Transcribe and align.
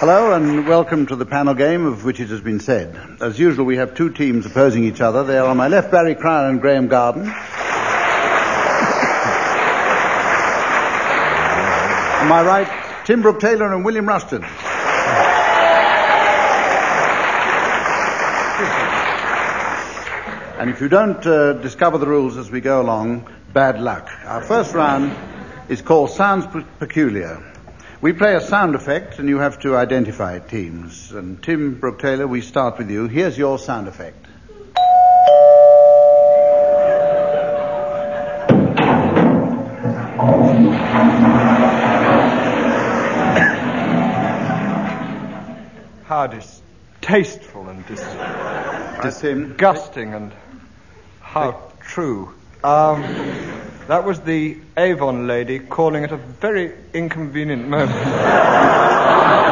Hello 0.00 0.32
and 0.32 0.66
welcome 0.68 1.06
to 1.06 1.16
the 1.16 1.26
panel 1.26 1.54
game 1.54 1.84
of 1.84 2.04
which 2.04 2.20
it 2.20 2.28
has 2.28 2.40
been 2.40 2.60
said. 2.60 2.96
As 3.20 3.36
usual, 3.38 3.64
we 3.64 3.78
have 3.78 3.94
two 3.94 4.10
teams 4.10 4.46
opposing 4.46 4.84
each 4.84 5.00
other. 5.00 5.24
They 5.24 5.36
are 5.36 5.48
on 5.48 5.56
my 5.56 5.66
left, 5.66 5.90
Barry 5.90 6.14
Cryer 6.14 6.48
and 6.48 6.60
Graham 6.60 6.86
Garden. 6.86 7.22
on 7.22 7.32
my 12.28 12.42
right, 12.44 13.04
Tim 13.06 13.22
Brooke 13.22 13.40
Taylor 13.40 13.74
and 13.74 13.84
William 13.84 14.06
Rushton. 14.06 14.44
And 20.60 20.70
if 20.70 20.80
you 20.80 20.88
don't 20.88 21.24
uh, 21.26 21.52
discover 21.54 21.98
the 21.98 22.06
rules 22.06 22.36
as 22.36 22.50
we 22.50 22.60
go 22.60 22.80
along, 22.82 23.28
bad 23.52 23.80
luck. 23.80 24.10
Our 24.24 24.42
first 24.42 24.74
round 24.74 25.12
is 25.68 25.82
called 25.82 26.10
Sounds 26.10 26.46
Pe- 26.46 26.64
Peculiar. 26.78 27.42
We 28.00 28.12
play 28.12 28.36
a 28.36 28.40
sound 28.40 28.76
effect 28.76 29.18
and 29.18 29.28
you 29.28 29.38
have 29.38 29.58
to 29.60 29.76
identify 29.76 30.38
teams. 30.38 31.10
And 31.10 31.42
Tim 31.42 31.80
Brooke 31.80 31.98
Taylor, 31.98 32.28
we 32.28 32.42
start 32.42 32.78
with 32.78 32.88
you. 32.88 33.08
Here's 33.08 33.36
your 33.36 33.58
sound 33.58 33.88
effect. 33.88 34.24
How 46.04 46.28
distasteful 46.28 47.68
and 47.68 47.84
dis- 47.88 48.00
disgusting 49.02 50.14
and 50.14 50.32
how 51.20 51.72
true. 51.80 52.32
Um, 52.62 53.02
that 53.88 54.04
was 54.04 54.20
the 54.20 54.58
Avon 54.76 55.26
lady 55.26 55.58
calling 55.58 56.04
at 56.04 56.12
a 56.12 56.16
very 56.16 56.74
inconvenient 56.94 57.66
moment. 57.66 57.90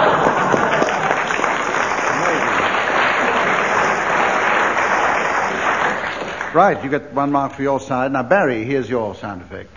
Right, 6.55 6.83
you 6.83 6.89
get 6.89 7.13
one 7.13 7.33
mark 7.33 7.53
for 7.53 7.61
your 7.61 7.79
side. 7.79 8.13
Now, 8.13 8.23
Barry, 8.23 8.65
here's 8.65 8.89
your 8.89 9.15
sound 9.15 9.43
effect. 9.43 9.69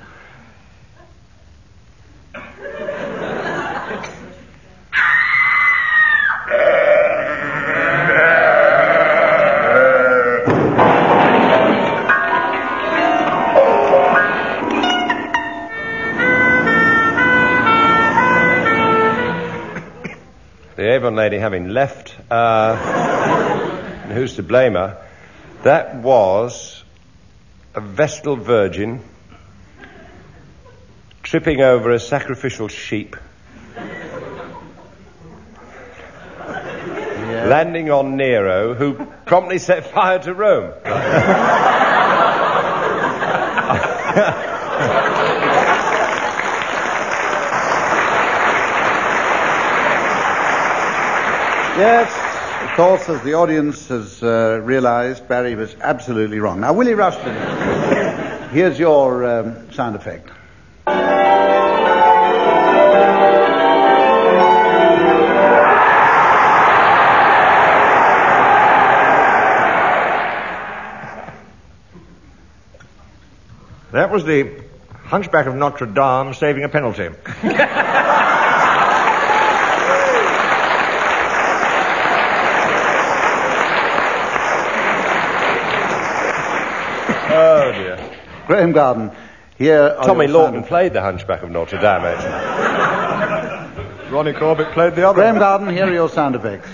Avon 21.09 21.17
lady 21.17 21.39
having 21.39 21.69
left, 21.69 22.15
uh, 22.29 22.75
who's 24.09 24.35
to 24.35 24.43
blame 24.43 24.73
her? 24.73 25.03
That 25.63 25.95
was 25.95 26.83
a 27.73 27.81
Vestal 27.81 28.35
Virgin 28.35 29.01
tripping 31.23 31.61
over 31.61 31.89
a 31.89 31.99
sacrificial 31.99 32.67
sheep, 32.67 33.15
landing 37.25 37.89
on 37.89 38.15
Nero, 38.15 38.75
who 38.75 38.93
promptly 39.25 39.57
set 39.57 39.87
fire 39.91 40.19
to 40.19 40.33
Rome. 40.35 40.73
Yes, 51.79 52.11
of 52.69 52.75
course, 52.75 53.07
as 53.07 53.21
the 53.23 53.35
audience 53.35 53.87
has 53.87 54.21
uh, 54.21 54.59
realized, 54.61 55.29
Barry 55.29 55.55
was 55.55 55.73
absolutely 55.79 56.39
wrong. 56.39 56.59
Now, 56.59 56.73
Willie 56.73 56.93
Rushton, 56.93 57.33
here's 58.51 58.77
your 58.77 59.23
um, 59.23 59.71
sound 59.71 59.95
effect. 59.95 60.29
That 73.93 74.11
was 74.11 74.25
the 74.25 74.65
Hunchback 75.05 75.45
of 75.45 75.55
Notre 75.55 75.85
Dame 75.85 76.33
saving 76.33 76.65
a 76.65 76.69
penalty. 76.69 77.07
Graham 88.49 88.71
Garden, 88.71 89.11
here. 89.59 89.95
Tommy 90.03 90.25
your 90.25 90.33
sound 90.33 90.55
Lawton 90.55 90.63
played 90.63 90.93
the 90.93 91.01
Hunchback 91.01 91.43
of 91.43 91.51
Notre 91.51 91.77
Dame, 91.77 92.01
actually. 92.01 94.09
Ronnie 94.11 94.33
Corbett 94.33 94.71
played 94.71 94.95
the 94.95 95.07
other. 95.07 95.17
Graham 95.17 95.37
Garden, 95.37 95.69
here 95.69 95.85
are 95.85 95.93
your 95.93 96.09
sound 96.09 96.35
effects. 96.35 96.67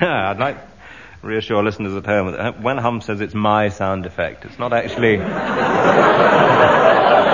I'd 0.00 0.38
like 0.40 0.56
to 0.56 0.62
reassure 1.22 1.62
listeners 1.62 1.94
at 1.94 2.06
home 2.06 2.32
that 2.32 2.40
uh, 2.40 2.50
when 2.54 2.78
Hum 2.78 3.02
says 3.02 3.20
it's 3.20 3.34
my 3.34 3.68
sound 3.68 4.04
effect, 4.04 4.44
it's 4.46 4.58
not 4.58 4.72
actually. 4.72 5.18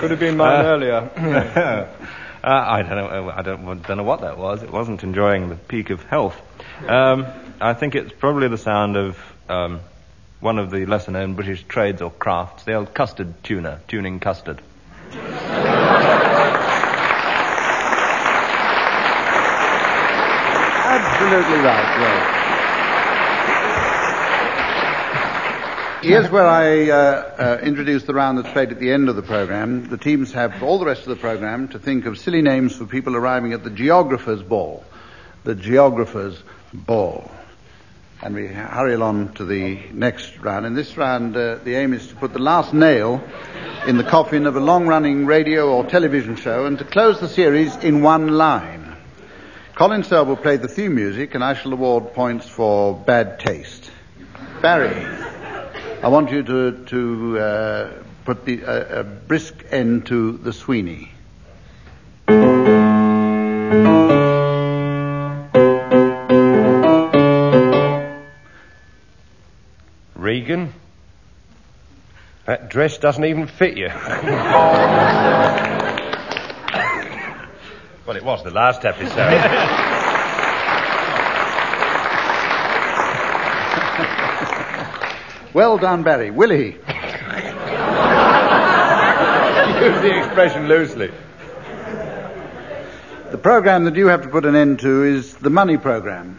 Could 0.00 0.12
have 0.12 0.20
been 0.20 0.38
mine 0.38 0.64
Uh, 0.64 0.68
earlier. 0.68 0.96
uh, 2.42 2.48
I 2.48 2.80
don't 2.82 2.96
know. 2.96 3.30
I 3.30 3.42
don't, 3.42 3.82
don't 3.86 3.96
know 3.98 4.02
what 4.02 4.22
that 4.22 4.38
was. 4.38 4.62
It 4.62 4.72
wasn't 4.72 5.02
enjoying 5.04 5.50
the 5.50 5.56
peak 5.56 5.90
of 5.90 6.02
health. 6.04 6.40
Um, 6.88 7.26
I 7.60 7.74
think 7.74 7.94
it's 7.94 8.10
probably 8.12 8.48
the 8.48 8.56
sound 8.56 8.96
of 8.96 9.18
um, 9.50 9.80
one 10.40 10.58
of 10.58 10.70
the 10.70 10.86
lesser-known 10.86 11.34
British 11.34 11.64
trades 11.64 12.00
or 12.00 12.10
crafts, 12.10 12.64
the 12.64 12.72
old 12.74 12.94
custard 12.94 13.34
tuner, 13.44 13.80
tuning 13.88 14.20
custard. 14.20 14.62
Absolutely 20.90 21.58
right, 21.60 21.98
yes. 22.00 22.39
Here's 26.02 26.30
where 26.30 26.46
I 26.46 26.88
uh, 26.88 26.94
uh, 26.96 27.60
introduce 27.62 28.04
the 28.04 28.14
round 28.14 28.38
that's 28.38 28.48
played 28.48 28.70
at 28.70 28.80
the 28.80 28.90
end 28.90 29.10
of 29.10 29.16
the 29.16 29.22
program. 29.22 29.86
The 29.86 29.98
teams 29.98 30.32
have 30.32 30.62
all 30.62 30.78
the 30.78 30.86
rest 30.86 31.02
of 31.02 31.08
the 31.08 31.16
program 31.16 31.68
to 31.68 31.78
think 31.78 32.06
of 32.06 32.18
silly 32.18 32.40
names 32.40 32.74
for 32.74 32.86
people 32.86 33.16
arriving 33.16 33.52
at 33.52 33.64
the 33.64 33.70
geographer's 33.70 34.42
ball. 34.42 34.82
The 35.44 35.54
geographer's 35.54 36.42
ball. 36.72 37.30
And 38.22 38.34
we 38.34 38.46
hurry 38.46 38.94
along 38.94 39.34
to 39.34 39.44
the 39.44 39.78
next 39.92 40.38
round. 40.38 40.64
In 40.64 40.72
this 40.72 40.96
round, 40.96 41.36
uh, 41.36 41.56
the 41.56 41.74
aim 41.74 41.92
is 41.92 42.06
to 42.08 42.16
put 42.16 42.32
the 42.32 42.38
last 42.38 42.72
nail 42.72 43.22
in 43.86 43.98
the 43.98 44.04
coffin 44.04 44.46
of 44.46 44.56
a 44.56 44.60
long-running 44.60 45.26
radio 45.26 45.68
or 45.68 45.84
television 45.84 46.36
show 46.36 46.64
and 46.64 46.78
to 46.78 46.84
close 46.84 47.20
the 47.20 47.28
series 47.28 47.76
in 47.76 48.00
one 48.00 48.28
line. 48.28 48.96
Colin 49.74 50.02
Sell 50.02 50.24
will 50.24 50.36
play 50.36 50.56
the 50.56 50.68
theme 50.68 50.94
music 50.94 51.34
and 51.34 51.44
I 51.44 51.52
shall 51.52 51.74
award 51.74 52.14
points 52.14 52.48
for 52.48 52.96
bad 52.96 53.38
taste. 53.38 53.90
Barry, 54.62 55.19
I 56.02 56.08
want 56.08 56.30
you 56.30 56.42
to, 56.42 56.84
to 56.86 57.38
uh, 57.38 57.92
put 58.24 58.46
the, 58.46 58.64
uh, 58.64 59.00
a 59.00 59.04
brisk 59.04 59.66
end 59.70 60.06
to 60.06 60.32
the 60.38 60.50
Sweeney. 60.50 61.12
Regan, 70.14 70.72
that 72.46 72.70
dress 72.70 72.96
doesn't 72.96 73.26
even 73.26 73.46
fit 73.46 73.76
you. 73.76 73.88
well, 78.06 78.16
it 78.16 78.24
was 78.24 78.42
the 78.42 78.50
last 78.50 78.86
episode. 78.86 79.96
Well 85.52 85.78
done, 85.78 86.04
Barry. 86.04 86.30
Willie. 86.30 86.76
Use 89.80 90.02
the 90.02 90.18
expression 90.18 90.68
loosely. 90.68 91.10
The 93.30 93.38
program 93.38 93.84
that 93.84 93.96
you 93.96 94.06
have 94.06 94.22
to 94.22 94.28
put 94.28 94.44
an 94.44 94.54
end 94.54 94.78
to 94.80 95.04
is 95.04 95.34
the 95.34 95.50
money 95.50 95.76
program. 95.76 96.38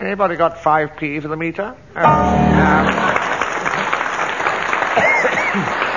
Anybody 0.00 0.36
got 0.36 0.56
5p 0.56 1.22
for 1.22 1.28
the 1.28 1.36
meter? 1.36 1.74
Oh. 1.96 2.04
Um, 5.84 5.91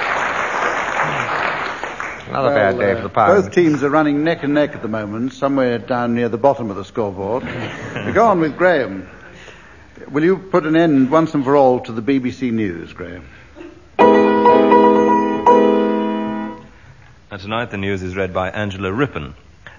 Another 2.37 2.53
bad 2.53 2.77
day 2.77 2.91
uh, 2.91 2.95
for 2.97 3.03
the 3.03 3.09
pound. 3.09 3.43
Both 3.43 3.53
teams 3.53 3.81
are 3.81 3.89
running 3.89 4.25
neck 4.25 4.43
and 4.43 4.53
neck 4.53 4.75
at 4.75 4.81
the 4.81 4.89
moment, 4.89 5.31
somewhere 5.31 5.77
down 5.77 6.15
near 6.15 6.27
the 6.27 6.37
bottom 6.37 6.69
of 6.69 6.75
the 6.75 6.83
scoreboard. 6.83 7.43
we 8.05 8.11
go 8.11 8.27
on 8.27 8.41
with 8.41 8.57
Graham. 8.57 9.07
Will 10.09 10.25
you 10.25 10.37
put 10.37 10.65
an 10.65 10.75
end 10.75 11.09
once 11.09 11.33
and 11.33 11.45
for 11.45 11.55
all 11.55 11.79
to 11.79 11.93
the 11.93 12.01
BBC 12.01 12.51
News, 12.51 12.91
Graham? 12.91 13.25
And 17.31 17.41
tonight 17.41 17.71
the 17.71 17.77
news 17.77 18.03
is 18.03 18.17
read 18.17 18.33
by 18.33 18.49
Angela 18.49 18.91
Rippon. 18.91 19.33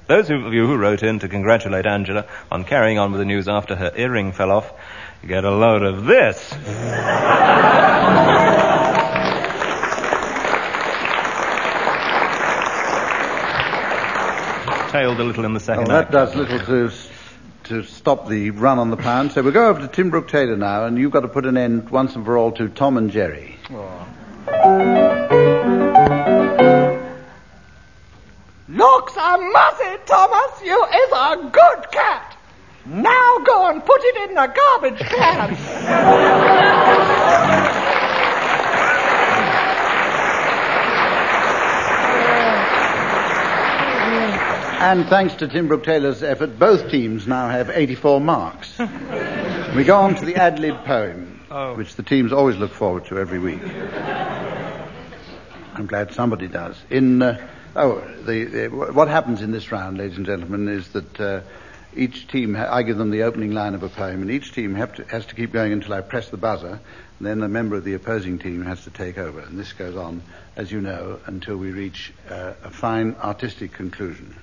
Those 0.07 0.31
of 0.31 0.55
you 0.55 0.67
who 0.67 0.79
wrote 0.79 1.03
in 1.03 1.19
to 1.19 1.29
congratulate 1.29 1.85
Angela 1.85 2.25
on 2.51 2.65
carrying 2.65 2.99
on 2.99 3.13
with 3.13 3.19
the 3.19 3.27
news 3.27 3.49
after 3.49 3.77
her 3.77 3.93
earring 3.95 4.33
fell 4.33 4.51
off 4.51 4.73
get 5.27 5.45
a 5.45 5.51
load 5.51 5.83
of 5.83 6.07
this. 6.07 6.53
Tailed 14.97 15.21
a 15.21 15.25
little 15.25 15.45
in 15.45 15.53
the 15.53 15.61
second 15.61 15.89
Well, 15.89 15.99
act. 15.99 16.11
that 16.11 16.27
does 16.27 16.35
little 16.35 16.59
to 16.59 16.91
to 17.65 17.83
stop 17.83 18.29
the 18.29 18.49
run 18.51 18.79
on 18.79 18.89
the 18.89 18.97
pound. 18.97 19.33
So 19.33 19.43
we'll 19.43 19.53
go 19.53 19.69
over 19.69 19.81
to 19.81 19.89
Tim 19.89 20.09
Brooke 20.09 20.29
Taylor 20.29 20.57
now, 20.57 20.87
and 20.87 20.97
you've 20.97 21.13
got 21.13 21.21
to 21.21 21.29
put 21.29 21.45
an 21.45 21.59
end 21.59 21.91
once 21.91 22.15
and 22.15 22.25
for 22.25 22.39
all 22.39 22.51
to 22.53 22.71
Tom 22.71 22.97
and 22.97 23.11
Jerry. 23.11 23.57
Oh. 23.71 24.07
Looks 28.69 29.17
a 29.17 29.37
mussy, 29.37 29.99
Thomas. 30.07 30.63
You 30.65 30.83
is 30.85 31.13
a 31.13 31.51
good 31.53 31.91
cat. 31.93 32.39
Now 32.87 33.37
go 33.45 33.69
and 33.69 33.85
put 33.85 34.01
it 34.03 34.31
in 34.31 34.35
the 34.35 34.47
garbage 34.47 34.99
can. 35.01 37.13
And 44.79 45.07
thanks 45.07 45.35
to 45.37 45.49
Tim 45.49 45.69
Brooke 45.69 45.85
Taylor's 45.85 46.23
effort, 46.23 46.59
both 46.59 46.91
teams 46.91 47.27
now 47.27 47.49
have 47.49 47.71
84 47.71 48.21
marks. 48.21 48.79
we 48.79 49.85
go 49.85 49.97
on 49.97 50.15
to 50.17 50.25
the 50.27 50.37
ad 50.37 50.59
lib 50.59 50.85
poem, 50.85 51.41
which 51.77 51.97
the 51.97 52.03
teams 52.03 52.31
always 52.31 52.57
look 52.57 52.73
forward 52.73 53.07
to 53.07 53.19
every 53.19 53.39
week. 53.39 53.63
I'm 55.75 55.87
glad 55.87 56.13
somebody 56.13 56.47
does. 56.47 56.77
In 56.91 57.23
uh, 57.23 57.49
oh, 57.75 58.01
the, 58.27 58.45
the, 58.45 58.69
what 58.69 59.09
happens 59.09 59.41
in 59.41 59.51
this 59.51 59.73
round, 59.73 59.97
ladies 59.97 60.19
and 60.19 60.27
gentlemen, 60.27 60.69
is 60.69 60.89
that 60.91 61.21
uh, 61.21 61.41
each 61.97 62.29
team, 62.29 62.55
ha- 62.55 62.69
I 62.71 62.83
give 62.83 62.99
them 62.99 63.11
the 63.11 63.23
opening 63.23 63.53
line 63.53 63.75
of 63.75 63.83
a 63.83 63.89
poem, 63.89 64.21
and 64.21 64.31
each 64.31 64.53
team 64.53 64.75
have 64.75 64.95
to, 64.97 65.05
has 65.05 65.25
to 65.27 65.35
keep 65.35 65.53
going 65.53 65.73
until 65.73 65.95
I 65.95 66.03
press 66.03 66.29
the 66.29 66.37
buzzer. 66.37 66.79
And 67.19 67.27
then 67.27 67.43
a 67.43 67.49
member 67.49 67.77
of 67.77 67.85
the 67.85 67.95
opposing 67.95 68.39
team 68.39 68.63
has 68.67 68.85
to 68.85 68.91
take 68.91 69.17
over, 69.17 69.41
and 69.41 69.59
this 69.59 69.73
goes 69.73 69.97
on, 69.97 70.21
as 70.55 70.71
you 70.71 70.83
know, 70.83 71.19
until 71.25 71.57
we 71.57 71.71
reach 71.71 72.13
uh, 72.29 72.53
a 72.63 72.71
fine 72.71 73.17
artistic 73.23 73.73
conclusion. 73.73 74.37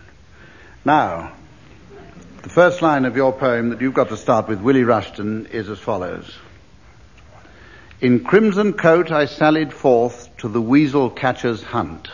Now, 0.85 1.31
the 2.41 2.49
first 2.49 2.81
line 2.81 3.05
of 3.05 3.15
your 3.15 3.31
poem 3.31 3.69
that 3.69 3.79
you've 3.79 3.93
got 3.93 4.09
to 4.09 4.17
start 4.17 4.49
with, 4.49 4.59
Willie 4.59 4.83
Rushton, 4.83 5.45
is 5.45 5.69
as 5.69 5.79
follows. 5.79 6.37
In 8.01 8.25
crimson 8.25 8.73
coat 8.73 9.09
I 9.09 9.27
sallied 9.27 9.71
forth 9.71 10.35
to 10.39 10.49
the 10.49 10.61
weasel 10.61 11.09
catcher's 11.09 11.63
hunt. 11.63 12.09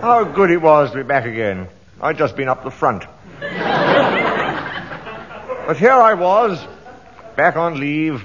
How 0.00 0.24
good 0.24 0.50
it 0.50 0.60
was 0.60 0.90
to 0.90 0.96
be 0.96 1.04
back 1.04 1.24
again. 1.24 1.68
I'd 2.00 2.18
just 2.18 2.34
been 2.34 2.48
up 2.48 2.64
the 2.64 2.72
front. 2.72 3.04
but 5.68 5.76
here 5.76 5.92
I 5.92 6.14
was, 6.14 6.66
back 7.36 7.54
on 7.54 7.78
leave, 7.78 8.24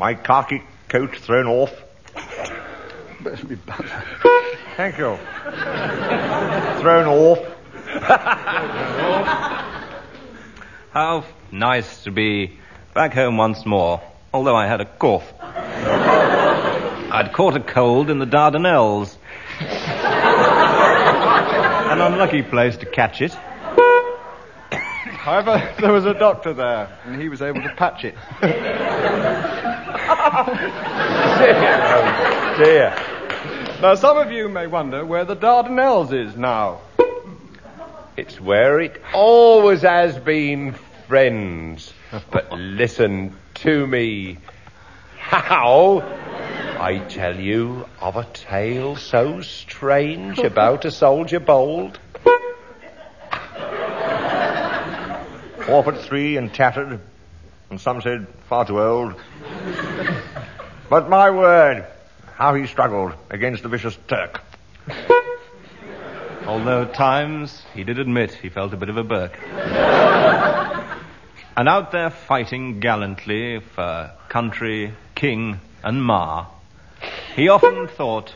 my 0.00 0.14
khaki 0.14 0.62
coat 0.88 1.14
thrown 1.14 1.46
off. 1.46 1.70
Bless 3.20 3.44
me, 3.44 3.56
buzzer. 3.56 4.02
Thank 4.78 4.96
you. 4.96 5.18
thrown 6.80 7.06
off. 7.06 7.38
How 10.92 11.24
nice 11.52 12.04
to 12.04 12.10
be 12.10 12.58
back 12.94 13.12
home 13.12 13.36
once 13.36 13.66
more, 13.66 14.00
although 14.32 14.56
I 14.56 14.66
had 14.66 14.80
a 14.80 14.86
cough. 14.86 15.30
I'd 17.12 17.34
caught 17.34 17.56
a 17.56 17.60
cold 17.60 18.08
in 18.08 18.18
the 18.18 18.26
Dardanelles. 18.26 19.18
An 21.90 22.00
unlucky 22.00 22.42
place 22.42 22.78
to 22.78 22.86
catch 22.86 23.20
it. 23.20 23.36
However, 25.20 25.74
there 25.80 25.92
was 25.92 26.06
a 26.06 26.14
doctor 26.14 26.54
there, 26.54 26.88
and 27.04 27.20
he 27.20 27.28
was 27.28 27.42
able 27.42 27.60
to 27.60 27.68
patch 27.74 28.04
it. 28.04 28.14
Dear. 32.58 32.96
Now, 33.82 33.96
some 33.96 34.16
of 34.16 34.32
you 34.32 34.48
may 34.48 34.66
wonder 34.66 35.04
where 35.04 35.26
the 35.26 35.36
Dardanelles 35.36 36.14
is 36.14 36.36
now. 36.36 36.80
It's 38.16 38.40
where 38.40 38.80
it 38.80 39.02
always 39.12 39.82
has 39.82 40.18
been, 40.18 40.74
friends. 41.06 41.92
But 42.30 42.52
listen 42.52 43.36
to 43.56 43.86
me. 43.86 44.38
How? 45.18 46.00
I 46.80 46.98
tell 47.10 47.38
you 47.38 47.86
of 48.00 48.16
a 48.16 48.24
tale 48.24 48.96
so 48.96 49.42
strange 49.42 50.38
about 50.38 50.86
a 50.86 50.90
soldier 50.90 51.40
bold. 51.40 51.98
Four 55.70 55.84
foot 55.84 55.98
three 55.98 56.36
and 56.36 56.52
tattered, 56.52 56.98
and 57.70 57.80
some 57.80 58.02
said 58.02 58.26
far 58.48 58.64
too 58.64 58.80
old. 58.80 59.14
but 60.90 61.08
my 61.08 61.30
word, 61.30 61.86
how 62.34 62.54
he 62.54 62.66
struggled 62.66 63.12
against 63.30 63.62
the 63.62 63.68
vicious 63.68 63.96
Turk. 64.08 64.40
Although 66.44 66.82
at 66.82 66.94
times 66.94 67.62
he 67.72 67.84
did 67.84 68.00
admit 68.00 68.32
he 68.32 68.48
felt 68.48 68.72
a 68.72 68.76
bit 68.76 68.88
of 68.88 68.96
a 68.96 69.04
Burke. 69.04 69.38
and 71.56 71.68
out 71.68 71.92
there 71.92 72.10
fighting 72.10 72.80
gallantly 72.80 73.60
for 73.60 74.10
country, 74.28 74.92
king, 75.14 75.60
and 75.84 76.02
ma, 76.02 76.46
he 77.36 77.48
often 77.48 77.86
thought, 77.86 78.34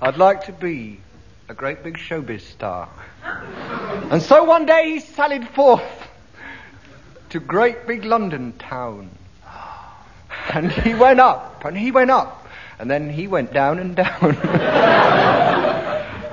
I'd 0.00 0.16
like 0.16 0.44
to 0.44 0.52
be 0.52 1.00
a 1.52 1.54
great 1.54 1.82
big 1.82 1.98
showbiz 1.98 2.40
star. 2.40 2.88
And 4.10 4.22
so 4.22 4.42
one 4.44 4.64
day 4.64 4.92
he 4.92 5.00
sallied 5.00 5.46
forth 5.48 6.08
to 7.28 7.40
great 7.40 7.86
big 7.86 8.06
London 8.06 8.54
town. 8.54 9.10
And 10.54 10.72
he 10.72 10.94
went 10.94 11.20
up, 11.20 11.62
and 11.66 11.76
he 11.76 11.90
went 11.90 12.10
up, 12.10 12.48
and 12.78 12.90
then 12.90 13.10
he 13.10 13.28
went 13.28 13.52
down 13.52 13.78
and 13.80 13.94
down. 13.94 14.32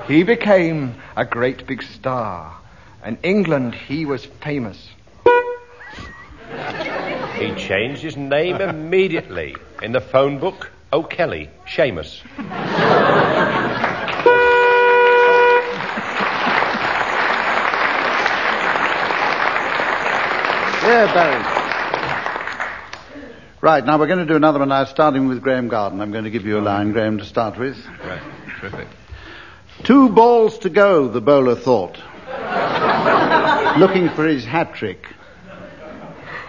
he 0.08 0.22
became 0.22 0.94
a 1.14 1.26
great 1.26 1.66
big 1.66 1.82
star. 1.82 2.56
And 3.04 3.18
England, 3.22 3.74
he 3.74 4.06
was 4.06 4.24
famous. 4.24 4.88
He 7.38 7.54
changed 7.56 8.00
his 8.00 8.16
name 8.16 8.56
immediately. 8.62 9.54
In 9.82 9.92
the 9.92 10.00
phone 10.00 10.38
book, 10.38 10.70
O'Kelly, 10.94 11.50
Seamus. 11.66 12.22
Yeah, 20.82 21.12
Barry. 21.12 21.44
Right, 23.60 23.84
now 23.84 23.98
we're 23.98 24.06
going 24.06 24.20
to 24.20 24.24
do 24.24 24.36
another 24.36 24.58
one 24.58 24.70
now, 24.70 24.84
starting 24.86 25.28
with 25.28 25.42
Graham 25.42 25.68
Garden. 25.68 26.00
I'm 26.00 26.10
going 26.10 26.24
to 26.24 26.30
give 26.30 26.46
you 26.46 26.58
a 26.58 26.62
line, 26.62 26.92
Graham, 26.92 27.18
to 27.18 27.26
start 27.26 27.58
with. 27.58 27.76
right, 28.02 28.22
terrific. 28.58 28.88
Two 29.84 30.08
balls 30.08 30.58
to 30.60 30.70
go, 30.70 31.08
the 31.08 31.20
bowler 31.20 31.54
thought. 31.54 31.98
Looking 33.78 34.08
for 34.08 34.26
his 34.26 34.46
hat 34.46 34.74
trick. 34.74 35.06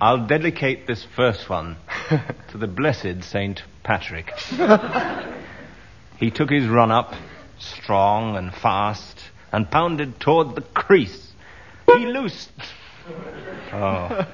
I'll 0.00 0.26
dedicate 0.28 0.86
this 0.86 1.02
first 1.02 1.48
one 1.48 1.78
to 2.50 2.58
the 2.58 2.68
blessed 2.68 3.24
Saint 3.24 3.64
Patrick. 3.82 4.32
he 6.18 6.30
took 6.30 6.50
his 6.50 6.68
run 6.68 6.92
up, 6.92 7.16
strong 7.58 8.36
and 8.36 8.54
fast, 8.54 9.18
and 9.56 9.70
pounded 9.70 10.20
toward 10.20 10.54
the 10.54 10.60
crease. 10.60 11.32
He 11.86 12.06
loosed. 12.06 12.52
Oh. 13.72 14.26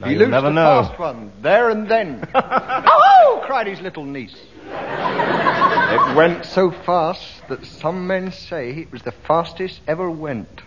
Now 0.00 0.08
he 0.08 0.16
loosed 0.16 0.30
never 0.30 0.48
the 0.48 0.54
know. 0.54 0.82
fast 0.82 0.98
one, 0.98 1.32
there 1.40 1.70
and 1.70 1.88
then. 1.88 2.28
oh! 2.34 3.42
cried 3.44 3.66
his 3.66 3.80
little 3.80 4.04
niece. 4.04 4.36
it 4.66 6.16
went 6.16 6.44
so 6.44 6.70
fast 6.70 7.46
that 7.48 7.64
some 7.64 8.06
men 8.06 8.32
say 8.32 8.70
it 8.70 8.92
was 8.92 9.02
the 9.02 9.12
fastest 9.12 9.80
ever 9.86 10.10
went. 10.10 10.62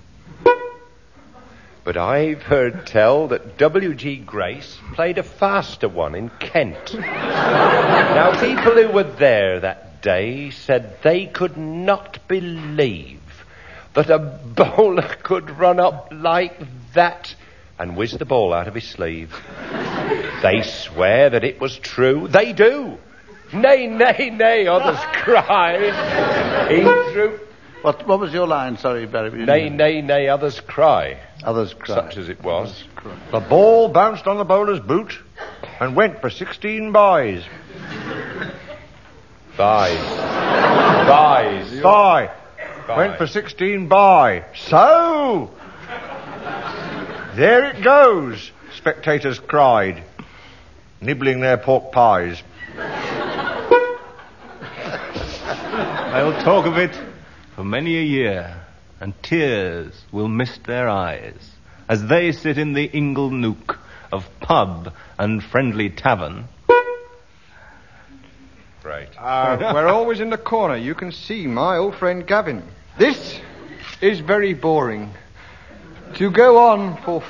But 1.84 1.98
I've 1.98 2.43
heard 2.43 2.86
tell 2.86 3.27
that 3.29 3.58
W.G. 3.58 4.17
Grace 4.17 4.77
played 4.93 5.17
a 5.17 5.24
faster 5.24 5.89
one 5.89 6.15
in 6.15 6.29
Kent. 6.39 6.93
now, 6.93 8.39
people 8.39 8.74
who 8.74 8.93
were 8.93 9.03
there 9.03 9.60
that 9.60 10.01
day 10.01 10.50
said 10.51 11.01
they 11.01 11.25
could 11.25 11.58
not 11.58 12.27
believe 12.27 13.22
that 13.93 14.10
a 14.10 14.19
bowler 14.19 15.15
could 15.24 15.50
run 15.57 15.79
up 15.79 16.10
like 16.12 16.60
that 16.93 17.36
and 17.77 17.98
whiz 17.98 18.12
the 18.12 18.25
ball 18.25 18.53
out 18.53 18.67
of 18.67 18.75
his 18.75 18.88
sleeve. 18.88 19.36
They 20.41 20.63
swear 20.63 21.29
that 21.29 21.43
it 21.43 21.62
was 21.62 21.77
true. 21.77 22.27
They 22.27 22.51
do. 22.51 22.98
Nay, 23.53 23.86
nay, 23.86 24.31
nay, 24.31 24.65
others 24.65 25.00
cry. 25.13 25.77
He 26.67 26.81
threw. 26.81 27.39
What, 27.83 28.07
what 28.07 28.19
was 28.19 28.33
your 28.33 28.48
line? 28.48 28.77
Sorry, 28.77 29.05
Barry. 29.05 29.45
Nay, 29.45 29.69
nay, 29.69 30.01
nay, 30.01 30.27
others 30.27 30.60
cry. 30.60 31.19
Others 31.43 31.75
cry. 31.75 31.95
Such 31.95 32.17
as 32.17 32.29
it 32.29 32.41
was. 32.43 32.83
The 33.31 33.39
ball 33.39 33.89
bounced 33.89 34.25
on 34.25 34.38
the 34.38 34.43
bowler's 34.43 34.79
boot 34.79 35.19
and 35.79 35.95
went 35.95 36.21
for 36.21 36.29
16 36.29 36.91
buys. 36.91 37.43
Buys. 39.57 40.00
Buys. 41.07 41.81
Buy. 41.81 42.31
Buy. 42.88 42.97
Went 42.97 43.17
for 43.17 43.27
16 43.27 43.88
by. 43.88 44.45
So, 44.55 45.51
there 47.35 47.65
it 47.71 47.83
goes, 47.83 48.51
spectators 48.75 49.39
cried, 49.39 50.03
nibbling 51.00 51.39
their 51.39 51.57
pork 51.57 51.91
pies. 51.91 52.41
They'll 56.11 56.43
talk 56.43 56.65
of 56.65 56.77
it 56.77 57.00
for 57.55 57.63
many 57.63 57.97
a 57.97 58.03
year, 58.03 58.65
and 59.00 59.13
tears 59.23 60.03
will 60.11 60.27
mist 60.27 60.65
their 60.65 60.89
eyes 60.89 61.51
as 61.88 62.05
they 62.05 62.31
sit 62.31 62.57
in 62.57 62.73
the 62.73 62.85
ingle 62.85 63.29
nook 63.29 63.79
of 64.11 64.25
pub 64.39 64.93
and 65.17 65.43
friendly 65.43 65.89
tavern. 65.89 66.45
Right. 68.83 69.09
Uh, 69.17 69.71
we're 69.75 69.88
always 69.88 70.19
in 70.19 70.29
the 70.29 70.38
corner. 70.38 70.75
You 70.75 70.95
can 70.95 71.11
see 71.11 71.45
my 71.47 71.77
old 71.77 71.95
friend 71.95 72.25
Gavin. 72.25 72.63
This 72.97 73.39
is 74.01 74.19
very 74.19 74.53
boring. 74.53 75.11
To 76.15 76.29
go 76.31 76.57
on 76.57 76.97
for 77.03 77.23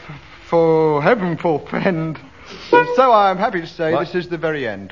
for 0.48 1.02
heaven 1.04 1.38
forfend. 1.38 2.20
So 2.70 3.12
I'm 3.14 3.38
happy 3.38 3.62
to 3.62 3.68
say 3.68 3.94
What? 3.94 4.08
this 4.08 4.16
is 4.16 4.28
the 4.30 4.38
very 4.38 4.68
end. 4.68 4.92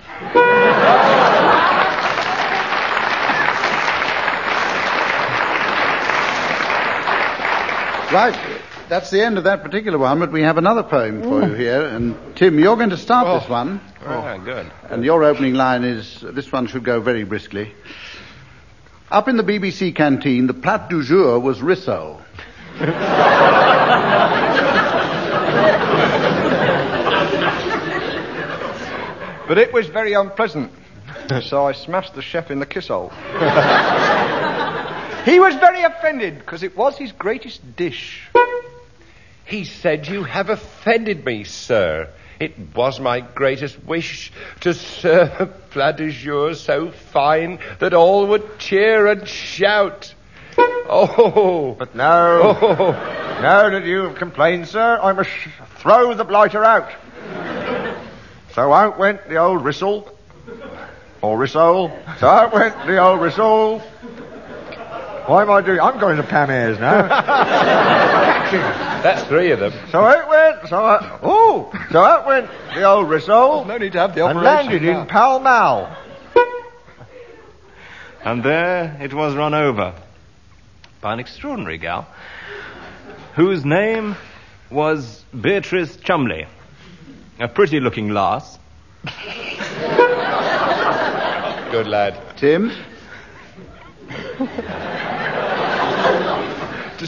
Right. 8.12 8.59
That's 8.90 9.12
the 9.12 9.24
end 9.24 9.38
of 9.38 9.44
that 9.44 9.62
particular 9.62 10.00
one, 10.00 10.20
but 10.20 10.32
we 10.32 10.42
have 10.42 10.58
another 10.58 10.82
poem 10.82 11.22
for 11.22 11.42
you 11.42 11.54
mm. 11.54 11.58
here. 11.58 11.86
And 11.86 12.36
Tim, 12.36 12.58
you're 12.58 12.76
going 12.76 12.90
to 12.90 12.98
start 12.98 13.28
oh. 13.28 13.40
this 13.40 13.48
one. 13.48 13.80
Oh, 14.04 14.42
good. 14.44 14.72
And 14.90 15.06
your 15.06 15.24
opening 15.24 15.54
line 15.54 15.84
is 15.84 16.22
this 16.22 16.52
one 16.52 16.66
should 16.66 16.84
go 16.84 17.00
very 17.00 17.24
briskly. 17.24 17.76
Up 19.12 19.28
in 19.28 19.38
the 19.38 19.44
BBC 19.44 19.96
canteen, 19.96 20.48
the 20.48 20.56
plat 20.56 20.90
du 20.90 21.04
jour 21.04 21.40
was 21.40 21.60
rissoles. 21.60 22.20
But 29.50 29.58
it 29.58 29.74
was 29.74 29.88
very 29.88 30.14
unpleasant. 30.14 30.72
so 31.42 31.66
I 31.66 31.72
smashed 31.72 32.14
the 32.14 32.22
chef 32.22 32.52
in 32.52 32.60
the 32.60 32.68
kisshole. 32.68 33.10
he 35.26 35.40
was 35.40 35.56
very 35.56 35.82
offended 35.82 36.38
because 36.38 36.62
it 36.62 36.78
was 36.78 37.00
his 37.00 37.12
greatest 37.12 37.76
dish. 37.76 38.30
He 39.50 39.66
said, 39.66 40.08
You 40.08 40.24
have 40.24 40.50
offended 40.52 41.26
me, 41.26 41.44
sir. 41.44 42.10
It 42.40 42.54
was 42.76 43.00
my 43.00 43.20
greatest 43.20 43.84
wish 43.84 44.32
to 44.62 44.76
serve 44.76 45.42
a 45.42 45.46
plat 45.48 45.98
jour 45.98 46.54
so 46.54 46.92
fine 46.92 47.60
that 47.80 47.94
all 47.94 48.28
would 48.28 48.60
cheer 48.60 49.08
and 49.08 49.28
shout. 49.28 50.14
Oh, 50.58 51.76
But 51.78 51.96
no, 51.96 52.58
oh, 52.62 52.92
now 53.42 53.70
that 53.70 53.86
you 53.86 54.04
have 54.04 54.16
complained, 54.16 54.68
sir, 54.68 55.00
I 55.02 55.14
must 55.14 55.30
throw 55.78 56.14
the 56.14 56.24
blighter 56.24 56.64
out. 56.64 56.92
So 58.54 58.72
out 58.72 59.00
went 59.00 59.28
the 59.30 59.38
old 59.38 59.64
whistle, 59.64 60.16
or 61.22 61.38
rissole. 61.38 61.92
So 62.20 62.28
out 62.28 62.54
went 62.54 62.76
the 62.86 63.00
old 63.00 63.20
whistle. 63.20 63.82
Why 65.30 65.44
am 65.44 65.52
I 65.52 65.62
doing? 65.62 65.80
I'm 65.80 66.00
going 66.00 66.18
to 66.18 66.24
Pam 66.24 66.50
Ayres 66.50 66.80
now. 66.80 67.08
that's 69.04 69.22
three 69.28 69.52
of 69.52 69.60
them. 69.60 69.74
So 69.92 70.04
out 70.04 70.28
went. 70.28 70.68
So 70.70 70.78
out, 70.78 71.20
oh, 71.22 71.72
so 71.92 72.04
out 72.04 72.26
went 72.26 72.50
the 72.74 72.82
old 72.82 73.08
whistle 73.08 73.64
No 73.64 73.78
need 73.78 73.92
to 73.92 74.00
have 74.00 74.16
the 74.16 74.22
operation. 74.22 74.38
and 74.38 74.44
landed 74.44 74.82
now. 74.82 75.02
in 75.02 75.08
Pall 75.08 75.40
Mall. 75.40 75.96
And 78.24 78.42
there 78.44 78.98
it 79.00 79.14
was 79.14 79.36
run 79.36 79.54
over 79.54 79.94
by 81.00 81.14
an 81.14 81.20
extraordinary 81.20 81.78
gal 81.78 82.08
whose 83.36 83.64
name 83.64 84.16
was 84.72 85.24
Beatrice 85.40 85.96
Chumley. 85.98 86.48
A 87.40 87.48
pretty 87.48 87.80
looking 87.80 88.10
lass. 88.10 88.58
Good 91.72 91.86
lad. 91.86 92.20
Tim? 92.38 92.72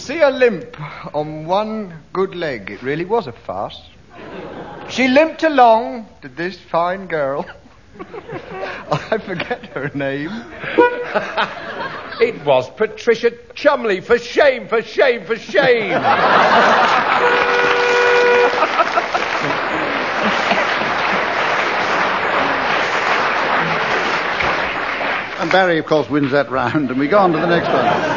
To 0.02 0.08
see 0.08 0.22
a 0.22 0.32
limp 0.32 0.76
on 1.14 1.46
one 1.46 1.94
good 2.12 2.34
leg, 2.34 2.72
it 2.72 2.82
really 2.82 3.06
was 3.06 3.28
a 3.28 3.32
farce. 3.32 3.80
She 4.90 5.08
limped 5.08 5.44
along 5.44 6.08
to 6.24 6.28
this 6.28 6.60
fine 6.60 7.06
girl. 7.06 7.46
I 8.92 9.20
forget 9.20 9.68
her 9.68 9.92
name. 9.94 10.32
It 12.20 12.44
was 12.46 12.70
Patricia 12.72 13.32
Chumley. 13.54 14.02
For 14.02 14.18
shame, 14.18 14.68
for 14.68 14.82
shame, 14.82 15.24
for 15.24 15.36
shame. 15.36 15.92
And 25.42 25.52
Barry, 25.52 25.78
of 25.80 25.86
course, 25.86 26.10
wins 26.10 26.32
that 26.32 26.50
round, 26.50 26.90
and 26.90 27.00
we 27.00 27.08
go 27.08 27.20
on 27.20 27.34
to 27.34 27.40
the 27.40 27.48
next 27.48 27.70
one. 27.70 28.11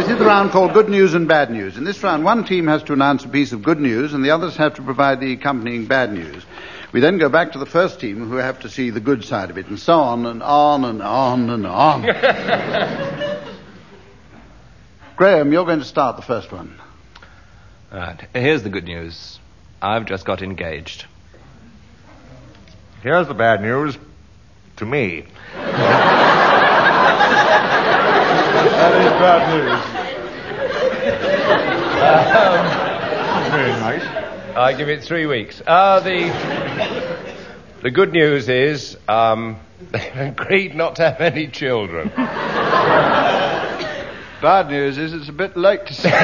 This 0.00 0.08
is 0.08 0.18
the 0.18 0.24
round 0.24 0.50
called 0.50 0.72
Good 0.72 0.88
News 0.88 1.12
and 1.12 1.28
Bad 1.28 1.50
News. 1.50 1.76
In 1.76 1.84
this 1.84 2.02
round, 2.02 2.24
one 2.24 2.46
team 2.46 2.66
has 2.68 2.82
to 2.84 2.94
announce 2.94 3.26
a 3.26 3.28
piece 3.28 3.52
of 3.52 3.62
good 3.62 3.78
news, 3.78 4.14
and 4.14 4.24
the 4.24 4.30
others 4.30 4.56
have 4.56 4.76
to 4.76 4.82
provide 4.82 5.20
the 5.20 5.34
accompanying 5.34 5.84
bad 5.84 6.10
news. 6.10 6.42
We 6.90 7.00
then 7.00 7.18
go 7.18 7.28
back 7.28 7.52
to 7.52 7.58
the 7.58 7.66
first 7.66 8.00
team, 8.00 8.26
who 8.26 8.36
have 8.36 8.60
to 8.60 8.70
see 8.70 8.88
the 8.88 9.00
good 9.00 9.22
side 9.24 9.50
of 9.50 9.58
it, 9.58 9.66
and 9.66 9.78
so 9.78 10.00
on 10.00 10.24
and 10.24 10.42
on 10.42 10.86
and 10.86 11.02
on 11.02 11.50
and 11.50 11.66
on. 11.66 12.00
Graham, 15.16 15.52
you're 15.52 15.66
going 15.66 15.80
to 15.80 15.84
start 15.84 16.16
the 16.16 16.22
first 16.22 16.50
one. 16.50 16.80
Right. 17.92 18.26
Here's 18.32 18.62
the 18.62 18.70
good 18.70 18.86
news. 18.86 19.38
I've 19.82 20.06
just 20.06 20.24
got 20.24 20.40
engaged. 20.40 21.04
Here's 23.02 23.28
the 23.28 23.34
bad 23.34 23.60
news 23.60 23.98
to 24.78 24.86
me. 24.86 25.26
That 28.80 28.96
is 29.02 29.12
bad 29.20 29.42
news. 29.52 29.76
Very 33.50 33.72
nice. 33.72 34.06
I 34.56 34.72
give 34.72 34.88
it 34.88 35.04
three 35.04 35.26
weeks. 35.26 35.60
Uh, 35.66 36.00
the 36.00 36.30
the 37.82 37.90
good 37.90 38.14
news 38.14 38.48
is 38.48 38.96
um, 39.06 39.58
they've 39.90 40.16
agreed 40.16 40.74
not 40.74 40.96
to 40.96 41.10
have 41.10 41.20
any 41.20 41.48
children. 41.48 42.08
Bad 44.40 44.70
news 44.70 44.96
is 44.96 45.12
it's 45.12 45.28
a 45.28 45.32
bit 45.32 45.58
late 45.58 45.84
to 45.84 45.92
say. 45.92 46.10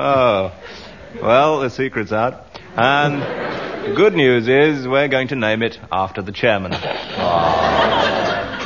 Oh. 0.00 0.52
Well, 1.20 1.58
the 1.60 1.70
secret's 1.70 2.12
out. 2.12 2.47
And 2.80 3.22
the 3.88 3.94
good 3.96 4.14
news 4.14 4.46
is 4.46 4.86
we're 4.86 5.08
going 5.08 5.26
to 5.28 5.34
name 5.34 5.64
it 5.64 5.80
after 5.90 6.22
the 6.22 6.30
chairman. 6.30 6.70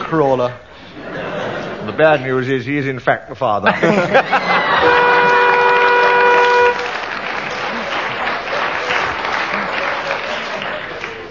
Crawler. 0.04 0.54
The 1.86 1.94
bad 1.96 2.20
news 2.20 2.46
is 2.50 2.66
he 2.66 2.76
is 2.76 2.86
in 2.86 2.98
fact 2.98 3.30
the 3.30 3.34
father. 3.34 3.72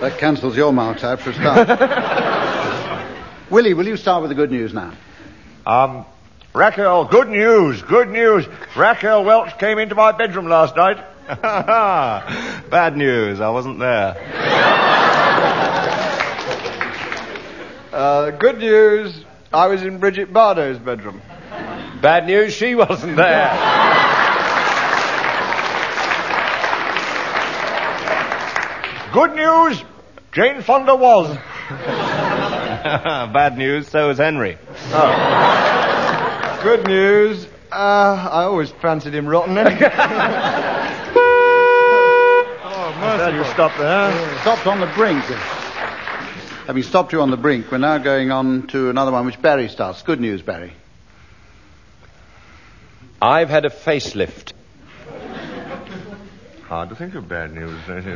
That 0.01 0.17
cancels 0.17 0.57
your 0.57 0.73
marks 0.73 1.03
out 1.03 1.19
for 1.19 1.29
a 1.29 1.33
start. 1.35 1.67
Willie, 3.51 3.75
will 3.75 3.85
you 3.85 3.97
start 3.97 4.23
with 4.23 4.29
the 4.29 4.35
good 4.35 4.49
news 4.49 4.73
now? 4.73 4.93
Um, 5.63 6.05
Raquel, 6.55 7.05
good 7.05 7.29
news, 7.29 7.83
good 7.83 8.09
news. 8.09 8.47
Raquel 8.75 9.23
Welch 9.23 9.59
came 9.59 9.77
into 9.77 9.93
my 9.93 10.11
bedroom 10.11 10.47
last 10.47 10.75
night. 10.75 11.10
Bad 11.41 12.97
news, 12.97 13.39
I 13.39 13.49
wasn't 13.51 13.79
there. 13.79 14.17
Uh, 17.93 18.31
good 18.31 18.57
news, 18.57 19.23
I 19.53 19.67
was 19.67 19.81
in 19.81 19.99
Brigitte 19.99 20.33
Bardot's 20.33 20.77
bedroom. 20.79 21.21
Bad 22.01 22.27
news, 22.27 22.53
she 22.53 22.75
wasn't 22.75 23.15
there. 23.15 23.49
Good 29.13 29.33
news, 29.33 29.85
Jane 30.33 30.61
Fonda 30.61 30.97
was. 30.97 31.33
Bad 31.69 33.57
news, 33.57 33.87
so 33.87 34.09
is 34.09 34.17
Henry. 34.17 34.57
Good 36.61 36.87
news, 36.87 37.47
uh, 37.71 38.29
I 38.31 38.43
always 38.43 38.71
fancied 38.71 39.15
him 39.15 39.27
rotten 39.27 39.55
anyway. 43.51 43.73
Glad 43.75 43.75
you 43.75 43.75
stopped 43.75 43.77
there. 43.77 44.39
Stopped 44.41 44.67
on 44.67 44.79
the 44.79 44.87
brink. 44.87 45.23
Having 46.67 46.83
stopped 46.83 47.13
you 47.13 47.21
on 47.21 47.31
the 47.31 47.37
brink, 47.37 47.71
we're 47.71 47.79
now 47.79 47.97
going 47.97 48.31
on 48.31 48.67
to 48.67 48.89
another 48.89 49.11
one 49.11 49.25
which 49.25 49.41
Barry 49.41 49.67
starts. 49.67 50.03
Good 50.03 50.19
news, 50.21 50.41
Barry. 50.41 50.73
I've 53.21 53.49
had 53.49 53.65
a 53.65 53.69
facelift. 53.69 54.53
Hard 56.63 56.89
to 56.89 56.95
think 56.95 57.15
of 57.15 57.27
bad 57.27 57.53
news, 57.53 57.77
don't 57.85 58.05
you? 58.05 58.11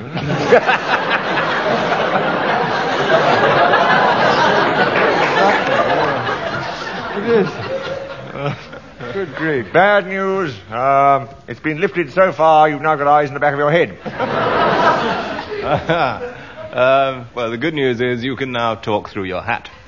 it 7.17 7.45
is. 7.45 9.13
Good 9.13 9.35
grief. 9.35 9.73
Bad 9.73 10.07
news. 10.07 10.55
Um, 10.71 11.29
it's 11.47 11.59
been 11.59 11.79
lifted 11.79 12.11
so 12.11 12.31
far, 12.31 12.69
you've 12.69 12.81
now 12.81 12.95
got 12.95 13.07
eyes 13.07 13.27
in 13.27 13.33
the 13.33 13.39
back 13.39 13.53
of 13.53 13.59
your 13.59 13.71
head. 13.71 14.73
um, 16.73 17.27
well, 17.33 17.51
the 17.51 17.57
good 17.57 17.73
news 17.73 17.99
is 18.01 18.23
you 18.23 18.35
can 18.35 18.51
now 18.51 18.75
talk 18.75 19.09
through 19.09 19.25
your 19.25 19.41
hat. 19.41 19.69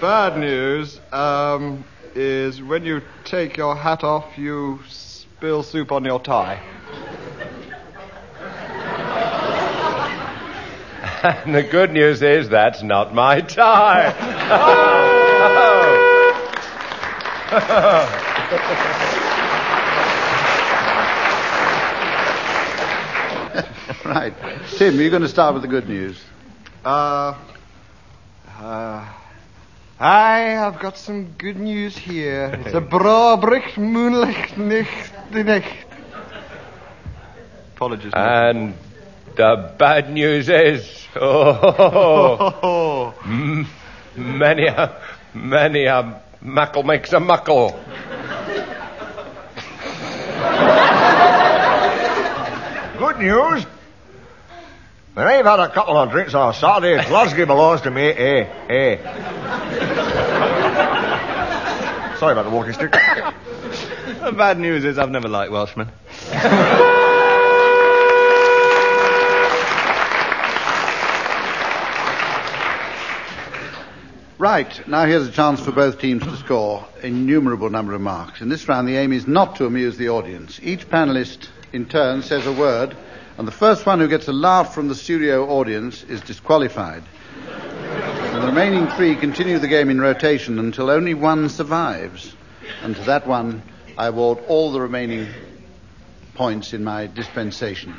Bad 0.00 0.38
news 0.38 1.00
um, 1.12 1.84
is 2.14 2.62
when 2.62 2.84
you 2.84 3.02
take 3.24 3.56
your 3.56 3.76
hat 3.76 4.04
off, 4.04 4.36
you 4.36 4.80
spill 4.88 5.62
soup 5.62 5.92
on 5.92 6.04
your 6.04 6.20
tie. 6.20 6.62
And 11.24 11.54
the 11.54 11.62
good 11.62 11.90
news 11.90 12.20
is 12.22 12.48
that's 12.48 12.82
not 12.82 13.14
my 13.14 13.40
tie. 13.40 14.12
Right. 24.14 24.34
Tim, 24.76 25.00
you're 25.00 25.10
going 25.10 25.22
to 25.22 25.28
start 25.28 25.54
with 25.54 25.62
the 25.62 25.68
good 25.68 25.88
news. 25.88 26.22
Uh, 26.84 27.34
uh, 28.58 29.08
I 29.98 30.38
have 30.40 30.78
got 30.78 30.98
some 30.98 31.32
good 31.38 31.56
news 31.56 31.96
here. 31.96 32.52
It's 32.66 32.74
a 32.74 32.80
Brabricht 32.82 33.76
Moonlicht 33.78 34.58
Nicht 34.58 35.12
Nicht. 35.32 35.86
Apologies. 37.76 38.12
And 38.14 38.74
the 39.36 39.74
bad 39.78 40.10
news 40.12 40.48
is, 40.50 41.06
oh, 41.16 42.58
Oh, 42.62 43.14
m- 43.24 43.66
many 44.16 44.66
a, 44.66 45.00
many 45.32 45.86
a 45.86 46.20
muckle 46.42 46.82
makes 46.82 47.12
a 47.14 47.20
muckle. 47.20 47.70
Good 52.98 53.18
news. 53.18 53.66
When 55.14 55.28
I've 55.28 55.46
had 55.46 55.60
a 55.60 55.68
couple 55.68 55.96
of 55.96 56.10
drinks 56.10 56.34
on 56.34 56.50
a 56.50 56.54
Saturday, 56.54 57.00
Glasgow 57.08 57.46
belongs 57.46 57.82
to 57.82 57.90
me, 57.92 58.02
eh, 58.02 58.48
eh. 58.68 58.96
Sorry 62.18 62.32
about 62.32 62.44
the 62.46 62.50
walking 62.50 62.72
stick. 62.72 62.90
The 62.90 64.32
bad 64.36 64.58
news 64.58 64.84
is 64.84 64.98
I've 64.98 65.12
never 65.12 65.28
liked 65.28 65.52
Welshmen. 65.52 65.88
Right, 74.36 74.88
now 74.88 75.06
here's 75.06 75.28
a 75.28 75.32
chance 75.32 75.60
for 75.60 75.70
both 75.70 76.00
teams 76.00 76.24
to 76.24 76.36
score 76.38 76.88
innumerable 77.04 77.70
number 77.70 77.92
of 77.92 78.00
marks. 78.00 78.40
In 78.40 78.48
this 78.48 78.66
round, 78.68 78.88
the 78.88 78.96
aim 78.96 79.12
is 79.12 79.28
not 79.28 79.54
to 79.56 79.66
amuse 79.66 79.96
the 79.96 80.08
audience. 80.08 80.58
Each 80.60 80.88
panelist, 80.88 81.46
in 81.72 81.86
turn, 81.86 82.22
says 82.22 82.48
a 82.48 82.52
word, 82.52 82.96
and 83.36 83.48
the 83.48 83.52
first 83.52 83.84
one 83.84 84.00
who 84.00 84.08
gets 84.08 84.28
a 84.28 84.32
laugh 84.32 84.74
from 84.74 84.88
the 84.88 84.94
studio 84.94 85.48
audience 85.48 86.02
is 86.04 86.20
disqualified. 86.20 87.02
The 88.34 88.42
remaining 88.46 88.86
three 88.88 89.16
continue 89.16 89.58
the 89.58 89.68
game 89.68 89.90
in 89.90 90.00
rotation 90.00 90.58
until 90.58 90.90
only 90.90 91.14
one 91.14 91.48
survives. 91.48 92.34
And 92.82 92.94
to 92.96 93.02
that 93.02 93.26
one, 93.26 93.62
I 93.96 94.06
award 94.06 94.38
all 94.48 94.72
the 94.72 94.80
remaining 94.80 95.28
points 96.34 96.72
in 96.72 96.84
my 96.84 97.06
dispensation. 97.06 97.94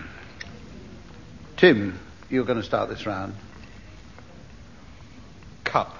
Tim, 1.58 2.00
you're 2.30 2.46
going 2.46 2.60
to 2.60 2.66
start 2.66 2.90
this 2.90 3.06
round. 3.06 3.34
cup. 5.64 5.96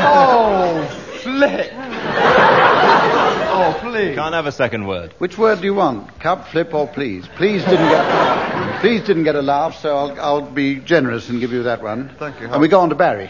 oh, 0.00 0.86
flick. 1.22 1.72
Please. 3.98 4.14
Can't 4.14 4.34
have 4.34 4.46
a 4.46 4.52
second 4.52 4.86
word. 4.86 5.12
Which 5.18 5.36
word 5.36 5.58
do 5.58 5.64
you 5.64 5.74
want? 5.74 6.20
Cup, 6.20 6.46
flip, 6.46 6.72
or 6.72 6.86
please? 6.86 7.26
Please 7.34 7.64
didn't 7.64 7.88
get, 7.88 8.80
please 8.80 9.02
didn't 9.02 9.24
get 9.24 9.34
a 9.34 9.42
laugh, 9.42 9.80
so 9.80 9.96
I'll, 9.96 10.20
I'll 10.20 10.40
be 10.40 10.76
generous 10.76 11.28
and 11.28 11.40
give 11.40 11.50
you 11.50 11.64
that 11.64 11.82
one. 11.82 12.14
Thank 12.16 12.40
you. 12.40 12.46
And 12.46 12.60
we 12.60 12.68
go 12.68 12.78
on 12.78 12.90
to 12.90 12.94
Barry. 12.94 13.28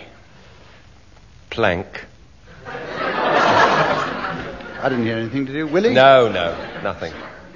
Plank. 1.48 2.04
I 2.66 4.88
didn't 4.90 5.07
hear 5.07 5.16
anything 5.16 5.46
to 5.46 5.52
do. 5.54 5.66
Willie? 5.66 5.94
No, 5.94 6.31
no, 6.31 6.54
nothing. 6.83 7.14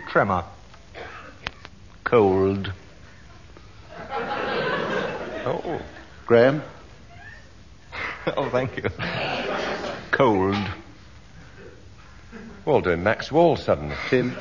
Tremor. 0.08 0.44
Cold. 2.04 2.72
Oh, 5.44 5.82
Graham? 6.24 6.62
oh, 8.38 8.48
thank 8.48 8.78
you. 8.78 8.88
Cold. 10.12 10.56
We're 12.64 12.72
all 12.74 12.80
doing 12.80 13.02
Max 13.02 13.30
Wall 13.32 13.56
suddenly. 13.56 13.96
Tim? 14.08 14.36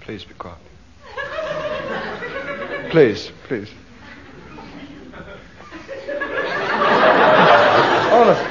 Please 0.00 0.24
be 0.24 0.34
quiet. 0.34 0.58
Please, 2.90 3.30
please. 3.44 3.70
Honest. 8.12 8.42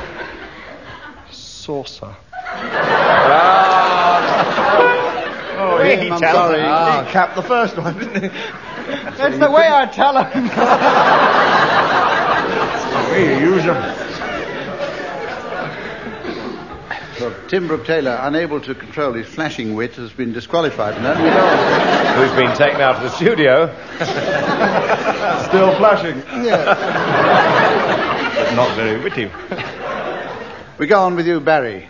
Saucer. 1.32 2.16
Oh, 5.64 5.84
yeah 5.84 5.96
He 6.02 6.10
I'm 6.10 6.20
tells 6.20 6.36
sorry. 6.36 6.62
Ah, 6.64 7.08
capped 7.12 7.36
the 7.36 7.44
first 7.44 7.78
one, 7.78 7.98
didn't 8.00 8.24
he? 8.24 8.30
That's 9.18 9.38
the 9.38 9.52
way 9.52 9.68
I 9.70 9.86
tell 9.86 10.24
him. 10.24 10.50
We 13.12 13.26
use 13.42 13.66
them. 13.66 14.01
So 17.22 17.32
Tim 17.48 17.68
Brooke 17.68 17.86
Taylor, 17.86 18.18
unable 18.24 18.60
to 18.62 18.74
control 18.74 19.14
his 19.14 19.28
flashing 19.28 19.76
wit, 19.76 19.94
has 19.98 20.12
been 20.12 20.34
disqualified. 20.34 20.96
And 20.96 21.06
then 21.06 21.24
we 21.24 21.30
go 21.30 21.38
on. 21.38 22.18
Who's 22.18 22.36
been 22.36 22.58
taken 22.58 22.82
out 22.82 22.96
of 22.96 23.04
the 23.04 23.10
studio? 23.10 23.68
Still 25.48 25.76
flashing. 25.76 26.20
But 28.34 28.56
not 28.56 28.76
very 28.76 29.00
witty. 29.04 29.30
We 30.80 30.88
go 30.88 31.02
on 31.02 31.16
with 31.16 31.28
you, 31.28 31.40
Barry. 31.40 31.88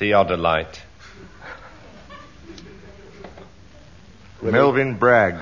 Theodolite. 0.00 0.80
Melvyn 4.40 4.98
Bragg. 4.98 5.40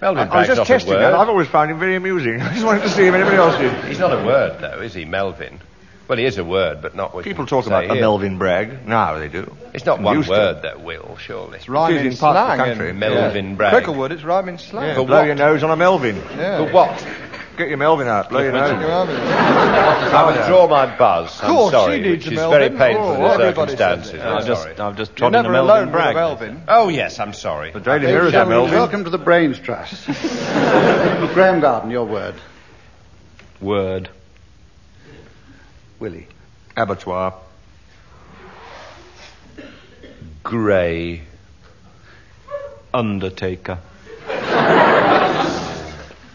Melvin 0.00 0.28
I 0.28 0.38
was 0.38 0.46
just 0.46 0.66
testing 0.66 0.94
a 0.94 0.98
that. 0.98 1.14
I've 1.14 1.28
always 1.28 1.48
found 1.48 1.70
him 1.70 1.78
very 1.78 1.94
amusing. 1.96 2.40
I 2.40 2.52
just 2.54 2.64
wanted 2.64 2.82
to 2.82 2.88
see 2.90 3.06
if 3.06 3.14
anybody 3.14 3.36
else 3.36 3.56
did. 3.58 3.84
He's 3.84 3.98
not 3.98 4.12
a 4.12 4.24
word, 4.24 4.60
though, 4.60 4.80
is 4.80 4.94
he, 4.94 5.04
Melvin? 5.04 5.60
Well, 6.08 6.18
he 6.18 6.24
is 6.24 6.38
a 6.38 6.44
word, 6.44 6.82
but 6.82 6.96
not 6.96 7.14
what 7.14 7.22
People 7.24 7.44
you 7.44 7.48
talk 7.48 7.64
say 7.66 7.70
about 7.70 7.84
a. 7.96 8.00
Melvyn 8.00 8.36
Bragg. 8.38 8.84
No, 8.84 9.20
they 9.20 9.28
do. 9.28 9.54
It's 9.72 9.86
not 9.86 10.00
one 10.00 10.16
Used 10.16 10.28
to. 10.28 10.32
word, 10.34 10.62
that 10.62 10.80
will, 10.82 11.16
surely. 11.18 11.58
It's 11.58 11.68
rhyming 11.68 11.98
in 12.06 12.16
parts 12.16 12.22
of 12.22 12.48
the 12.48 12.54
slang. 12.56 12.58
country. 12.58 12.90
and- 12.90 12.98
Melvin 12.98 13.50
yeah. 13.50 13.54
Bragg. 13.54 13.84
Cricklewood, 13.84 14.10
it's 14.10 14.24
rhyming 14.24 14.58
slang. 14.58 14.88
Yeah, 14.88 14.94
For 14.96 15.06
blow 15.06 15.18
what? 15.18 15.26
your 15.26 15.36
nose 15.36 15.62
on 15.62 15.70
a 15.70 15.76
Melvin. 15.76 16.16
Yeah. 16.16 16.66
For 16.66 16.72
what? 16.72 17.06
Get 17.60 17.68
your 17.68 17.78
Melvin 17.78 18.08
out, 18.08 18.28
blow 18.30 18.40
you 18.40 18.50
know. 18.52 18.58
I 18.58 20.26
withdraw 20.36 20.66
my 20.68 20.96
buzz. 20.96 21.38
I'm 21.42 21.54
course, 21.54 21.72
sorry, 21.72 21.96
she 21.96 22.02
needs 22.02 22.24
which 22.26 22.36
a 22.38 22.40
is 22.40 22.40
very 22.48 22.70
Melvin. 22.70 22.78
painful 22.78 23.04
Oh, 23.04 23.14
in 23.14 23.20
the 23.20 23.44
everybody 23.44 23.76
says 23.76 23.78
circumstances. 23.78 24.14
it. 24.14 24.20
I'm 24.20 24.36
I've 24.38 24.46
just, 24.46 24.62
sorry. 24.62 24.76
I've 24.78 24.96
just 24.96 25.10
You're 25.12 25.16
trodden 25.30 25.40
a 25.40 25.42
never 25.42 25.52
Melvin 25.52 25.70
alone 25.70 25.86
with 25.86 25.94
a 25.94 25.98
brag. 25.98 26.14
Melvin. 26.16 26.62
Oh 26.68 26.88
yes, 26.88 27.18
I'm 27.20 27.32
sorry. 27.32 27.70
The 27.72 27.80
Daily 27.80 28.06
Mirror's 28.06 28.34
a 28.34 28.46
Melvin. 28.46 28.72
welcome 28.74 29.04
to 29.04 29.10
the 29.10 29.18
Brains 29.18 29.58
Trust. 29.58 30.06
Graham 31.34 31.60
Garden, 31.60 31.90
your 31.90 32.06
word. 32.06 32.34
Word. 33.60 34.08
Willie. 35.98 36.26
Abattoir. 36.76 37.34
Grey. 40.42 41.22
Undertaker. 42.92 43.78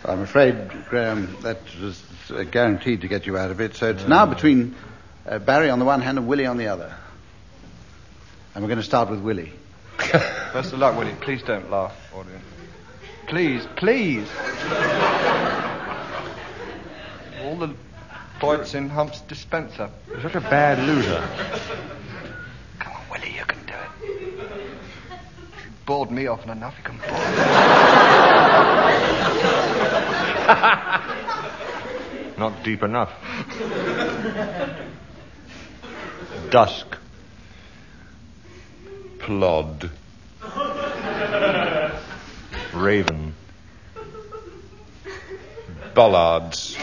I'm 0.07 0.21
afraid, 0.21 0.69
Graham, 0.87 1.35
that 1.41 1.57
was 1.81 2.03
uh, 2.29 2.43
guaranteed 2.43 3.01
to 3.01 3.07
get 3.07 3.25
you 3.25 3.37
out 3.37 3.49
of 3.49 3.59
it. 3.59 3.75
So 3.75 3.89
it's 3.89 4.07
now 4.07 4.27
between 4.27 4.75
uh, 5.25 5.39
Barry 5.39 5.71
on 5.71 5.79
the 5.79 5.85
one 5.85 6.01
hand 6.01 6.19
and 6.19 6.27
Willie 6.27 6.45
on 6.45 6.57
the 6.57 6.67
other. 6.67 6.95
And 8.53 8.63
we're 8.63 8.67
going 8.67 8.77
to 8.79 8.83
start 8.83 9.09
with 9.09 9.19
Willie. 9.19 9.51
Best 9.97 10.73
of 10.73 10.79
luck, 10.79 10.95
Willie. 10.97 11.15
Please 11.21 11.41
don't 11.41 11.71
laugh, 11.71 11.95
audience. 12.13 12.43
Please, 13.27 13.65
please. 13.77 14.29
All 17.41 17.57
the 17.57 17.73
points 18.39 18.75
in 18.75 18.89
Hump's 18.89 19.21
dispenser. 19.21 19.89
You're 20.07 20.21
such 20.21 20.35
a 20.35 20.41
bad 20.41 20.85
loser. 20.85 21.27
Come 22.77 22.93
on, 22.93 23.01
Willie, 23.11 23.33
you 23.35 23.43
can 23.45 23.65
do 23.65 23.73
it. 23.73 23.89
You 25.63 25.71
bored 25.87 26.11
me 26.11 26.27
often 26.27 26.51
enough, 26.51 26.75
you 26.77 26.83
can 26.83 26.97
bore 26.99 27.07
Not 32.37 32.63
deep 32.63 32.83
enough. 32.83 33.11
Dusk. 36.51 36.97
Plod. 39.19 39.89
Raven. 42.73 43.33
Bollards. 45.95 46.75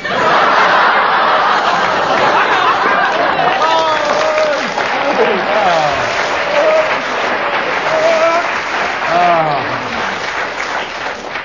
Oh, 5.25 5.92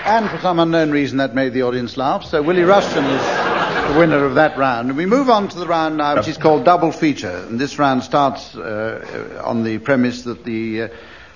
And 0.08 0.30
for 0.30 0.40
some 0.40 0.58
unknown 0.60 0.92
reason, 0.92 1.18
that 1.18 1.36
made 1.36 1.52
the 1.52 1.64
audience 1.64 1.98
laugh. 1.98 2.24
So 2.24 2.42
Willie 2.42 2.64
Rushton 2.64 3.04
is 3.04 3.92
the 3.92 4.00
winner 4.00 4.24
of 4.24 4.36
that 4.36 4.58
round. 4.58 4.96
We 4.96 5.06
move 5.06 5.30
on 5.30 5.50
to 5.50 5.60
the 5.60 5.68
round 5.68 5.98
now, 5.98 6.16
which 6.16 6.30
is 6.30 6.38
called 6.38 6.64
Double 6.64 6.94
Feature. 6.94 7.46
And 7.46 7.60
this 7.60 7.78
round 7.78 8.04
starts 8.04 8.56
uh, 8.56 9.42
on 9.44 9.66
the 9.66 9.80
premise 9.80 10.22
that 10.22 10.46
the 10.46 10.84
uh, 10.84 10.88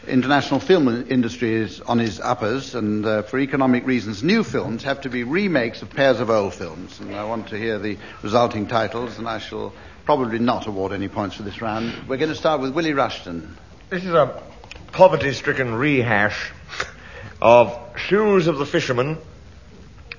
international 0.08 0.62
film 0.62 0.88
industry 1.10 1.54
is 1.54 1.82
on 1.82 2.00
its 2.00 2.22
uppers, 2.22 2.74
and 2.74 3.06
uh, 3.06 3.24
for 3.24 3.40
economic 3.40 3.86
reasons, 3.86 4.24
new 4.24 4.42
films 4.42 4.84
have 4.84 5.02
to 5.02 5.10
be 5.10 5.26
remakes 5.26 5.82
of 5.82 5.90
pairs 5.90 6.22
of 6.22 6.30
old 6.30 6.54
films. 6.54 6.98
And 7.02 7.14
I 7.14 7.26
want 7.26 7.50
to 7.50 7.58
hear 7.58 7.78
the 7.78 7.98
resulting 8.24 8.68
titles, 8.68 9.18
and 9.18 9.28
I 9.28 9.40
shall 9.40 9.74
probably 10.06 10.40
not 10.40 10.66
award 10.68 10.94
any 10.94 11.10
points 11.10 11.36
for 11.36 11.44
this 11.44 11.62
round. 11.62 11.94
We're 12.08 12.16
going 12.16 12.30
to 12.30 12.36
start 12.36 12.62
with 12.62 12.74
Willie 12.74 12.94
Rushton. 12.94 13.58
This 13.90 14.06
is 14.06 14.14
a 14.14 14.42
poverty-stricken 14.94 15.76
rehash 15.76 16.54
of 17.42 17.78
Shoes 17.98 18.48
of 18.48 18.58
the 18.58 18.66
Fishermen. 18.66 19.18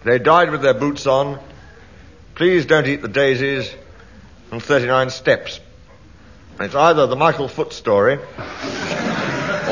They 0.04 0.18
died 0.18 0.50
with 0.50 0.62
their 0.62 0.74
boots 0.74 1.06
on. 1.06 1.38
Please 2.34 2.66
don't 2.66 2.86
eat 2.86 3.02
the 3.02 3.08
daisies. 3.08 3.72
And 4.50 4.62
39 4.62 5.10
steps. 5.10 5.60
It's 6.60 6.74
either 6.74 7.06
the 7.06 7.16
Michael 7.16 7.48
Foot 7.48 7.72
story 7.72 8.18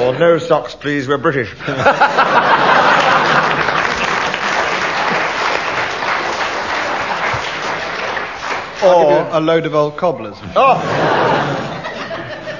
or 0.00 0.18
no 0.18 0.38
socks, 0.38 0.74
please, 0.74 1.06
we're 1.06 1.18
British. 1.18 1.54
Or 8.82 9.28
a 9.30 9.40
load 9.40 9.66
of 9.66 9.74
old 9.74 9.98
cobblers. 9.98 10.36
Oh. 10.56 10.80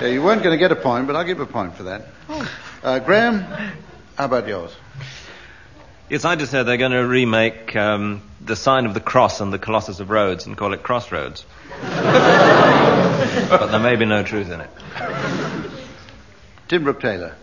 Yeah, 0.02 0.09
you 0.09 0.22
weren't 0.22 0.42
going 0.42 0.52
to 0.52 0.59
get 0.59 0.70
a 0.70 0.76
point, 0.76 1.06
but 1.06 1.16
I'll 1.16 1.24
give 1.24 1.40
a 1.40 1.46
point 1.46 1.76
for 1.76 1.85
that. 1.85 2.09
Uh, 2.83 2.98
Graham, 2.98 3.46
how 4.20 4.26
about 4.26 4.46
yours? 4.46 4.70
Yes, 6.11 6.26
I 6.26 6.37
just 6.37 6.50
said 6.50 6.64
they're 6.64 6.76
going 6.76 6.92
to 6.92 7.06
remake 7.06 7.74
um, 7.74 8.20
the 8.38 8.54
sign 8.54 8.85
of 8.85 8.92
the 8.92 9.00
cross 9.00 9.40
and 9.40 9.50
the 9.50 9.59
Colossus 9.59 9.98
of 9.98 10.11
Rhodes 10.11 10.44
and 10.44 10.59
call 10.59 10.74
it 10.74 10.83
Crossroads. 10.83 11.46
but 11.80 13.66
there 13.68 13.80
may 13.80 13.96
be 13.96 14.04
no 14.04 14.22
truth 14.22 14.50
in 14.50 14.61
it. 14.61 14.68
Tim 16.68 16.85
Brooke 16.85 17.00
Taylor. 17.00 17.35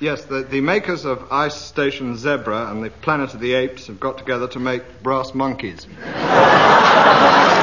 Yes, 0.00 0.24
the, 0.24 0.42
the 0.42 0.62
makers 0.62 1.04
of 1.04 1.30
Ice 1.30 1.56
Station 1.56 2.16
Zebra 2.16 2.70
and 2.70 2.82
the 2.82 2.88
Planet 2.88 3.34
of 3.34 3.40
the 3.40 3.52
Apes 3.52 3.88
have 3.88 4.00
got 4.00 4.16
together 4.16 4.48
to 4.48 4.58
make 4.58 5.02
brass 5.02 5.34
monkeys. 5.34 5.86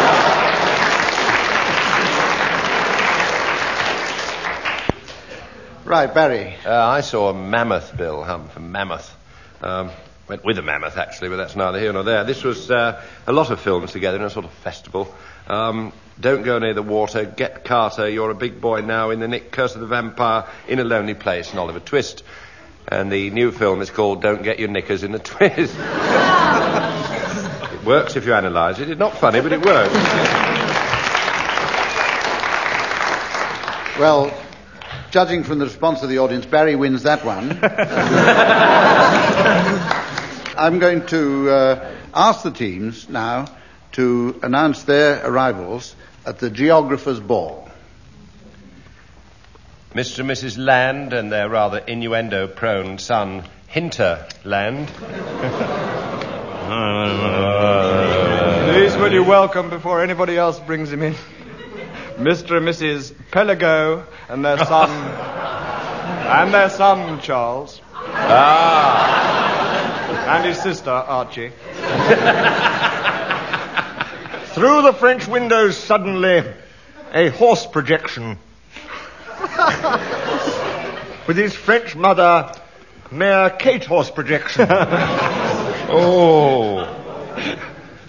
Right, 5.92 6.14
Barry. 6.14 6.56
Uh, 6.66 6.74
I 6.74 7.02
saw 7.02 7.32
a 7.32 7.34
mammoth 7.34 7.98
bill 7.98 8.24
hum 8.24 8.48
from 8.48 8.72
Mammoth. 8.72 9.14
Um, 9.62 9.90
went 10.30 10.46
with 10.46 10.58
a 10.58 10.62
mammoth 10.62 10.96
actually, 10.96 11.28
but 11.28 11.36
that's 11.36 11.58
neither 11.58 11.82
here 11.82 11.92
nor 11.92 12.04
there. 12.04 12.24
This 12.24 12.46
was 12.46 12.72
uh, 12.72 13.04
a 13.28 13.34
lot 13.34 13.52
of 13.52 13.60
films 13.60 13.92
together 13.92 14.16
in 14.16 14.24
a 14.24 14.30
sort 14.30 14.46
of 14.46 14.54
festival. 14.54 15.14
Um, 15.50 15.92
Don't 16.18 16.44
go 16.44 16.60
near 16.60 16.74
the 16.74 16.82
water. 16.82 17.26
Get 17.26 17.66
Carter. 17.66 18.08
You're 18.08 18.30
a 18.30 18.36
big 18.36 18.62
boy 18.62 18.80
now. 18.80 19.10
In 19.10 19.20
the 19.20 19.28
Nick, 19.28 19.52
Curse 19.52 19.76
of 19.76 19.82
the 19.82 19.88
Vampire. 19.88 20.48
In 20.70 20.80
a 20.80 20.86
Lonely 20.86 21.14
Place. 21.14 21.50
And 21.50 21.60
Oliver 21.60 21.82
Twist. 21.82 22.24
And 22.88 23.12
the 23.12 23.30
new 23.30 23.52
film 23.52 23.82
is 23.82 23.90
called 23.90 24.22
Don't 24.22 24.44
Get 24.44 24.60
Your 24.60 24.70
Knickers 24.70 25.04
in 25.04 25.14
a 25.14 25.20
Twist. 25.20 25.76
it 27.74 27.84
works 27.84 28.16
if 28.16 28.26
you 28.26 28.34
analyse 28.34 28.80
it. 28.80 28.90
It's 28.90 28.98
not 28.98 29.18
funny, 29.18 29.42
but 29.42 29.52
it 29.52 29.66
works. 29.66 29.94
Well, 34.00 34.34
judging 35.12 35.44
from 35.44 35.60
the 35.60 35.66
response 35.66 36.04
of 36.04 36.10
the 36.10 36.20
audience, 36.20 36.46
Barry 36.46 36.76
wins 36.76 37.04
that 37.04 37.26
one. 37.26 37.60
I'm 40.58 40.80
going 40.80 41.06
to 41.08 41.50
uh, 41.50 41.96
ask 42.14 42.44
the 42.44 42.52
teams 42.52 43.10
now 43.10 43.48
to 43.94 44.40
announce 44.42 44.84
their 44.84 45.26
arrivals 45.26 45.96
at 46.26 46.40
the 46.40 46.50
Geographer's 46.50 47.20
Ball. 47.20 47.68
Mr. 49.94 50.20
and 50.20 50.30
Mrs. 50.30 50.58
Land 50.58 51.12
and 51.12 51.30
their 51.30 51.50
rather 51.50 51.80
innuendo 51.80 52.48
prone 52.48 52.98
son, 52.98 53.44
Hinterland. 53.68 54.88
Please 58.72 58.96
will 58.96 59.12
you 59.12 59.24
welcome 59.24 59.70
before 59.70 60.02
anybody 60.02 60.38
else 60.38 60.58
brings 60.62 60.94
him 60.94 61.02
in 61.02 61.14
Mr. 62.22 62.58
and 62.58 62.68
Mrs. 62.68 63.14
Pelago 63.32 64.06
and 64.30 64.46
their 64.46 64.58
son 64.60 64.90
and 64.92 66.54
their 66.54 66.70
son 66.70 67.20
Charles 67.22 67.82
Ah. 67.94 69.08
and 70.36 70.46
his 70.46 70.62
sister 70.62 70.92
Archie. 70.92 71.50
Through 74.54 74.82
the 74.84 74.94
French 74.94 75.28
windows 75.28 75.78
suddenly 75.78 76.44
a 77.14 77.30
horse 77.30 77.66
projection. 77.66 78.38
With 81.28 81.38
his 81.38 81.54
French 81.56 81.96
mother, 81.96 82.52
Mayor 83.12 83.50
Kate 83.50 83.86
horse 83.86 84.12
projection. 84.12 84.68
Oh. 85.90 87.01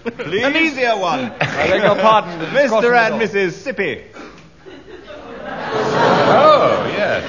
An 0.05 0.57
easier 0.57 0.97
one. 0.97 1.19
I 1.41 1.67
beg 1.67 1.81
your 1.81 1.95
pardon, 1.95 2.37
Mr. 2.47 2.93
and 2.93 3.21
Mrs. 3.21 3.53
Sippy. 3.63 4.03
Oh, 5.45 6.85
yes. 6.91 7.23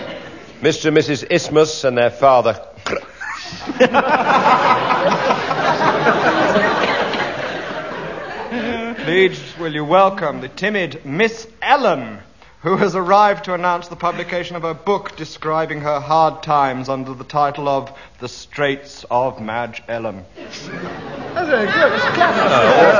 Mr. 0.61 0.87
and 0.87 0.97
Mrs. 0.97 1.25
Isthmus 1.31 1.85
and 1.85 1.97
their 1.97 2.11
father. 2.11 2.61
Please 9.05 9.41
will 9.59 9.73
you 9.73 9.85
welcome 9.85 10.41
the 10.41 10.49
timid 10.49 11.05
Miss 11.05 11.47
Ellen, 11.63 12.19
who 12.64 12.77
has 12.79 12.96
arrived 12.96 13.44
to 13.44 13.53
announce 13.53 13.88
the 13.88 13.96
publication 13.96 14.57
of 14.57 14.62
her 14.62 14.72
book 14.72 15.14
describing 15.16 15.83
her 15.83 16.00
hard 16.00 16.42
times 16.42 16.88
under 16.88 17.12
the 17.12 17.22
title 17.22 17.68
of 17.68 17.92
The 18.20 18.29
Straits 18.29 19.05
of 19.11 19.38
Madge 19.38 19.83
Ellen. 19.87 20.24
That's 20.35 20.66
very 20.66 21.66
good. 21.66 21.92
It's 21.92 22.05
oh. 22.07 22.14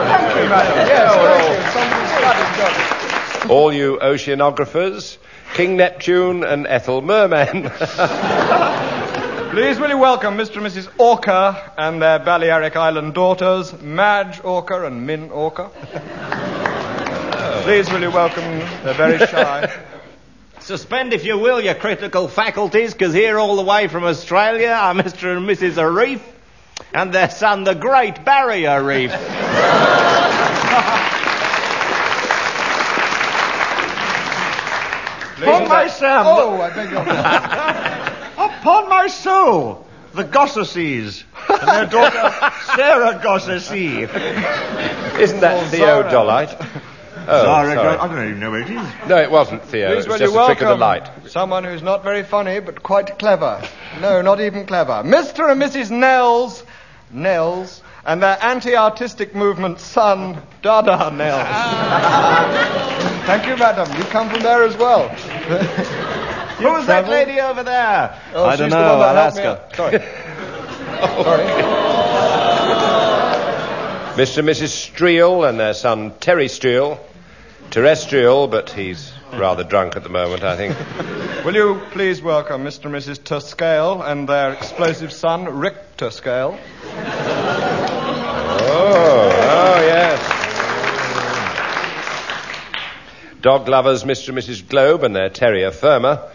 Thank 0.05 0.37
you, 0.37 0.49
madam. 0.51 0.87
Yes, 0.87 1.15
thank 1.73 1.91
you. 3.49 3.49
Oh. 3.49 3.55
All 3.55 3.73
you 3.73 3.99
oceanographers, 4.03 5.17
King 5.55 5.79
Neptune 5.79 6.45
and 6.45 6.67
Ethel 6.67 7.01
Merman. 7.01 7.71
Please 9.51 9.81
will 9.81 9.89
you 9.89 9.97
welcome 9.97 10.37
Mr. 10.37 10.59
and 10.59 10.67
Mrs. 10.67 10.91
Orca 10.99 11.73
and 11.79 12.03
their 12.03 12.19
Balearic 12.19 12.77
Island 12.77 13.15
daughters, 13.15 13.73
Madge 13.81 14.45
Orca 14.45 14.85
and 14.85 15.07
Min 15.07 15.31
Orca. 15.31 15.71
Please 17.65 17.91
will 17.91 18.03
you 18.03 18.11
welcome, 18.11 18.45
they're 18.85 18.93
very 18.93 19.19
shy. 19.27 19.75
Suspend, 20.61 21.15
if 21.15 21.25
you 21.25 21.39
will, 21.39 21.63
your 21.63 21.75
critical 21.75 22.29
faculties, 22.29 22.93
because 22.93 23.15
here 23.15 23.39
all 23.39 23.57
the 23.57 23.63
way 23.63 23.89
from 23.89 24.05
Australia 24.05 24.69
are 24.69 24.93
Mr. 24.93 25.35
and 25.35 25.49
Mrs. 25.49 25.77
Arif 25.77 26.21
and 26.93 27.11
their 27.11 27.31
son, 27.31 27.65
the 27.65 27.75
Great 27.75 28.23
Barrier 28.23 28.85
Reef. 28.85 29.11
Upon 35.43 35.67
my 35.67 35.89
Sam. 35.89 36.27
Oh, 36.27 36.61
I 36.61 36.69
beg 36.69 36.91
your 36.91 37.03
pardon. 37.03 38.13
Upon 38.61 38.91
my 38.91 39.07
soul. 39.07 39.87
The 40.13 40.25
Gossesees. 40.25 41.25
And 41.49 41.69
their 41.69 41.87
daughter, 41.87 42.53
Sarah 42.77 43.21
Gossesee. 43.25 44.03
Isn't 45.19 45.41
that 45.41 45.73
theodolite? 45.73 46.83
Oh, 47.27 47.45
Sarah 47.45 47.75
sorry. 47.75 47.97
I 47.99 48.09
don't 48.09 48.27
even 48.29 48.41
know 48.41 48.51
where 48.51 48.61
it 48.61 48.71
is. 48.71 49.09
No, 49.09 49.17
it 49.17 49.31
wasn't 49.31 49.63
Theo. 49.65 49.95
Please 49.95 50.05
it 50.05 50.09
will 50.09 50.13
was 50.15 50.21
just 50.21 50.35
a 50.37 50.47
trick 50.47 50.61
of 50.63 50.69
the 50.69 50.77
light. 50.77 51.09
someone 51.29 51.65
who's 51.65 51.83
not 51.83 52.03
very 52.03 52.23
funny 52.23 52.61
but 52.61 52.83
quite 52.83 53.19
clever. 53.19 53.63
No, 54.01 54.21
not 54.23 54.41
even 54.41 54.67
clever. 54.67 55.03
Mr. 55.05 55.51
and 55.51 55.61
Mrs. 55.61 55.91
Nels, 55.91 56.63
Nels, 57.11 57.83
and 58.07 58.23
their 58.23 58.37
anti-artistic 58.43 59.35
movement 59.35 59.81
son, 59.81 60.41
Dada 60.63 61.11
Nels. 61.11 61.43
Thank 63.27 63.47
you, 63.47 63.57
madam. 63.57 63.91
You 63.97 64.05
come 64.05 64.29
from 64.29 64.43
there 64.43 64.63
as 64.65 64.77
well. 64.77 65.09
Who 66.59 66.69
was 66.71 66.87
that 66.87 67.09
lady 67.09 67.41
over 67.41 67.63
there? 67.63 68.21
Oh, 68.35 68.45
I 68.45 68.51
she's 68.53 68.61
don't 68.61 68.71
the 68.71 68.77
know. 68.77 68.91
one 68.91 68.99
that 69.01 69.17
I'll 69.17 69.27
ask 69.27 69.39
her. 69.41 69.49
out. 69.49 69.75
Sorry. 69.77 69.99
Sorry. 71.25 71.45
Mr. 74.15 74.39
and 74.39 74.49
Mrs. 74.49 74.71
Streel 74.71 75.49
and 75.49 75.59
their 75.59 75.75
son, 75.75 76.13
Terry 76.21 76.47
Streel. 76.47 76.99
Terrestrial, 77.71 78.47
but 78.47 78.71
he's 78.71 79.13
rather 79.33 79.65
drunk 79.65 79.97
at 79.97 80.03
the 80.03 80.09
moment, 80.09 80.43
I 80.45 80.57
think. 80.57 80.77
Will 81.45 81.55
you 81.55 81.83
please 81.91 82.23
welcome 82.23 82.65
Mr. 82.65 82.87
and 82.87 82.95
Mrs. 82.95 83.23
Tuscale 83.23 84.01
and 84.03 84.29
their 84.29 84.53
explosive 84.53 85.13
son, 85.13 85.45
Rick 85.45 85.97
Tuscale? 85.97 86.59
Oh, 88.67 89.31
oh, 89.33 89.81
yes. 89.83 90.21
Dog 93.41 93.69
lovers, 93.69 94.05
Mr. 94.05 94.29
and 94.31 94.39
Mrs. 94.39 94.67
Globe 94.67 95.05
and 95.05 95.15
their 95.15 95.29
terrier, 95.29 95.71
Firma. 95.71 96.31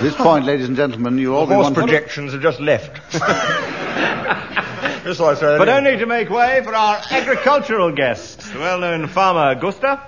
At 0.00 0.04
this 0.04 0.16
point, 0.16 0.46
ladies 0.46 0.66
and 0.66 0.76
gentlemen, 0.76 1.18
you'll 1.18 1.36
all 1.36 1.46
be 1.46 1.54
Horse 1.54 1.64
wanting... 1.64 1.82
projections 1.82 2.32
have 2.32 2.40
just 2.40 2.58
left. 2.58 2.98
That's 5.04 5.18
what 5.18 5.36
I 5.36 5.40
said. 5.40 5.58
But 5.58 5.68
only 5.68 5.96
to 5.96 6.06
make 6.06 6.30
way 6.30 6.62
for 6.62 6.74
our 6.74 7.00
agricultural 7.10 7.92
guest, 7.92 8.40
the 8.52 8.58
well-known 8.58 9.08
farmer 9.08 9.50
Augusta, 9.50 10.00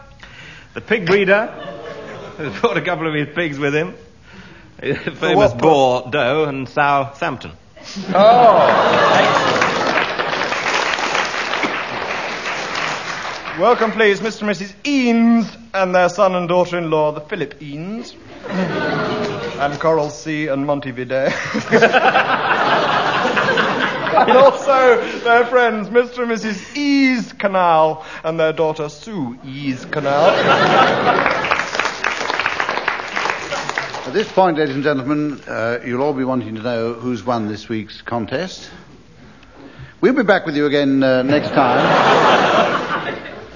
the 0.75 0.81
pig 0.81 1.07
breeder, 1.07 1.47
who's 2.37 2.61
brought 2.61 2.77
a 2.77 2.83
couple 2.83 3.09
of 3.09 3.15
his 3.15 3.35
pigs 3.35 3.59
with 3.59 3.75
him, 3.75 3.95
the 4.79 4.95
famous 4.95 5.53
doe, 5.55 6.45
and 6.45 6.69
Southampton. 6.69 7.53
Oh. 8.15 9.23
Welcome, 13.59 13.93
please, 13.93 14.21
Mr. 14.21 14.43
and 14.43 14.51
Mrs. 14.51 14.75
Eanes 14.85 15.57
and 15.75 15.95
their 15.95 16.09
son 16.09 16.35
and 16.35 16.49
daughter-in-law, 16.49 17.13
the 17.13 17.21
Philip 17.21 17.61
Eanes. 17.61 18.15
and 19.63 19.79
Coral 19.79 20.11
C. 20.11 20.49
and 20.49 20.67
Montevideo. 20.67 21.29
And 24.15 24.31
also 24.33 24.97
their 25.21 25.47
friends, 25.47 25.89
Mr. 25.89 26.23
and 26.23 26.31
Mrs. 26.31 26.77
Ease 26.77 27.33
Canal 27.33 28.05
and 28.23 28.39
their 28.39 28.53
daughter, 28.53 28.89
Sue 28.89 29.39
Ease 29.45 29.85
Canal. 29.87 30.31
At 34.05 34.13
this 34.13 34.31
point, 34.31 34.59
ladies 34.59 34.75
and 34.75 34.85
gentlemen, 34.85 35.41
uh, 35.47 35.79
you'll 35.85 36.03
all 36.03 36.13
be 36.13 36.25
wanting 36.25 36.55
to 36.57 36.63
know 36.63 36.93
who's 36.93 37.25
won 37.25 37.49
this 37.49 37.69
week's 37.69 38.03
contest. 38.03 38.69
We'll 40.01 40.15
be 40.15 40.25
back 40.25 40.45
with 40.45 40.57
you 40.57 40.67
again 40.67 41.03
uh, 41.03 41.23
next 41.23 41.51
time. 41.51 41.79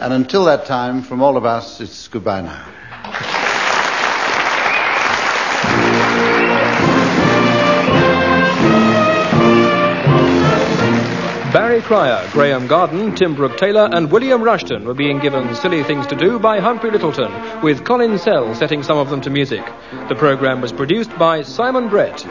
and 0.01 0.13
until 0.13 0.45
that 0.47 0.65
time, 0.67 1.03
from 1.03 1.21
all 1.21 1.37
of 1.37 1.45
us, 1.45 1.81
it's 1.81 2.09
goodbye 2.09 2.43
now. 2.43 2.67
Cryer, 11.81 12.29
Graham 12.33 12.67
Garden, 12.67 13.15
Tim 13.15 13.35
Brooke 13.35 13.57
Taylor, 13.57 13.89
and 13.93 14.11
William 14.11 14.43
Rushton 14.43 14.85
were 14.85 14.95
being 14.95 15.19
given 15.19 15.55
silly 15.55 15.83
things 15.83 16.07
to 16.09 16.17
do 16.17 16.39
by 16.39 16.61
Humphrey 16.61 16.91
Lyttelton, 16.91 17.63
with 17.63 17.85
Colin 17.85 18.19
Sell 18.19 18.55
setting 18.55 18.83
some 18.83 18.99
of 18.99 19.11
them 19.11 19.21
to 19.23 19.31
music. 19.31 19.65
The 20.09 20.15
program 20.15 20.61
was 20.61 20.73
produced 20.73 21.17
by 21.19 21.43
Simon 21.43 21.89
Brett. 21.89 22.25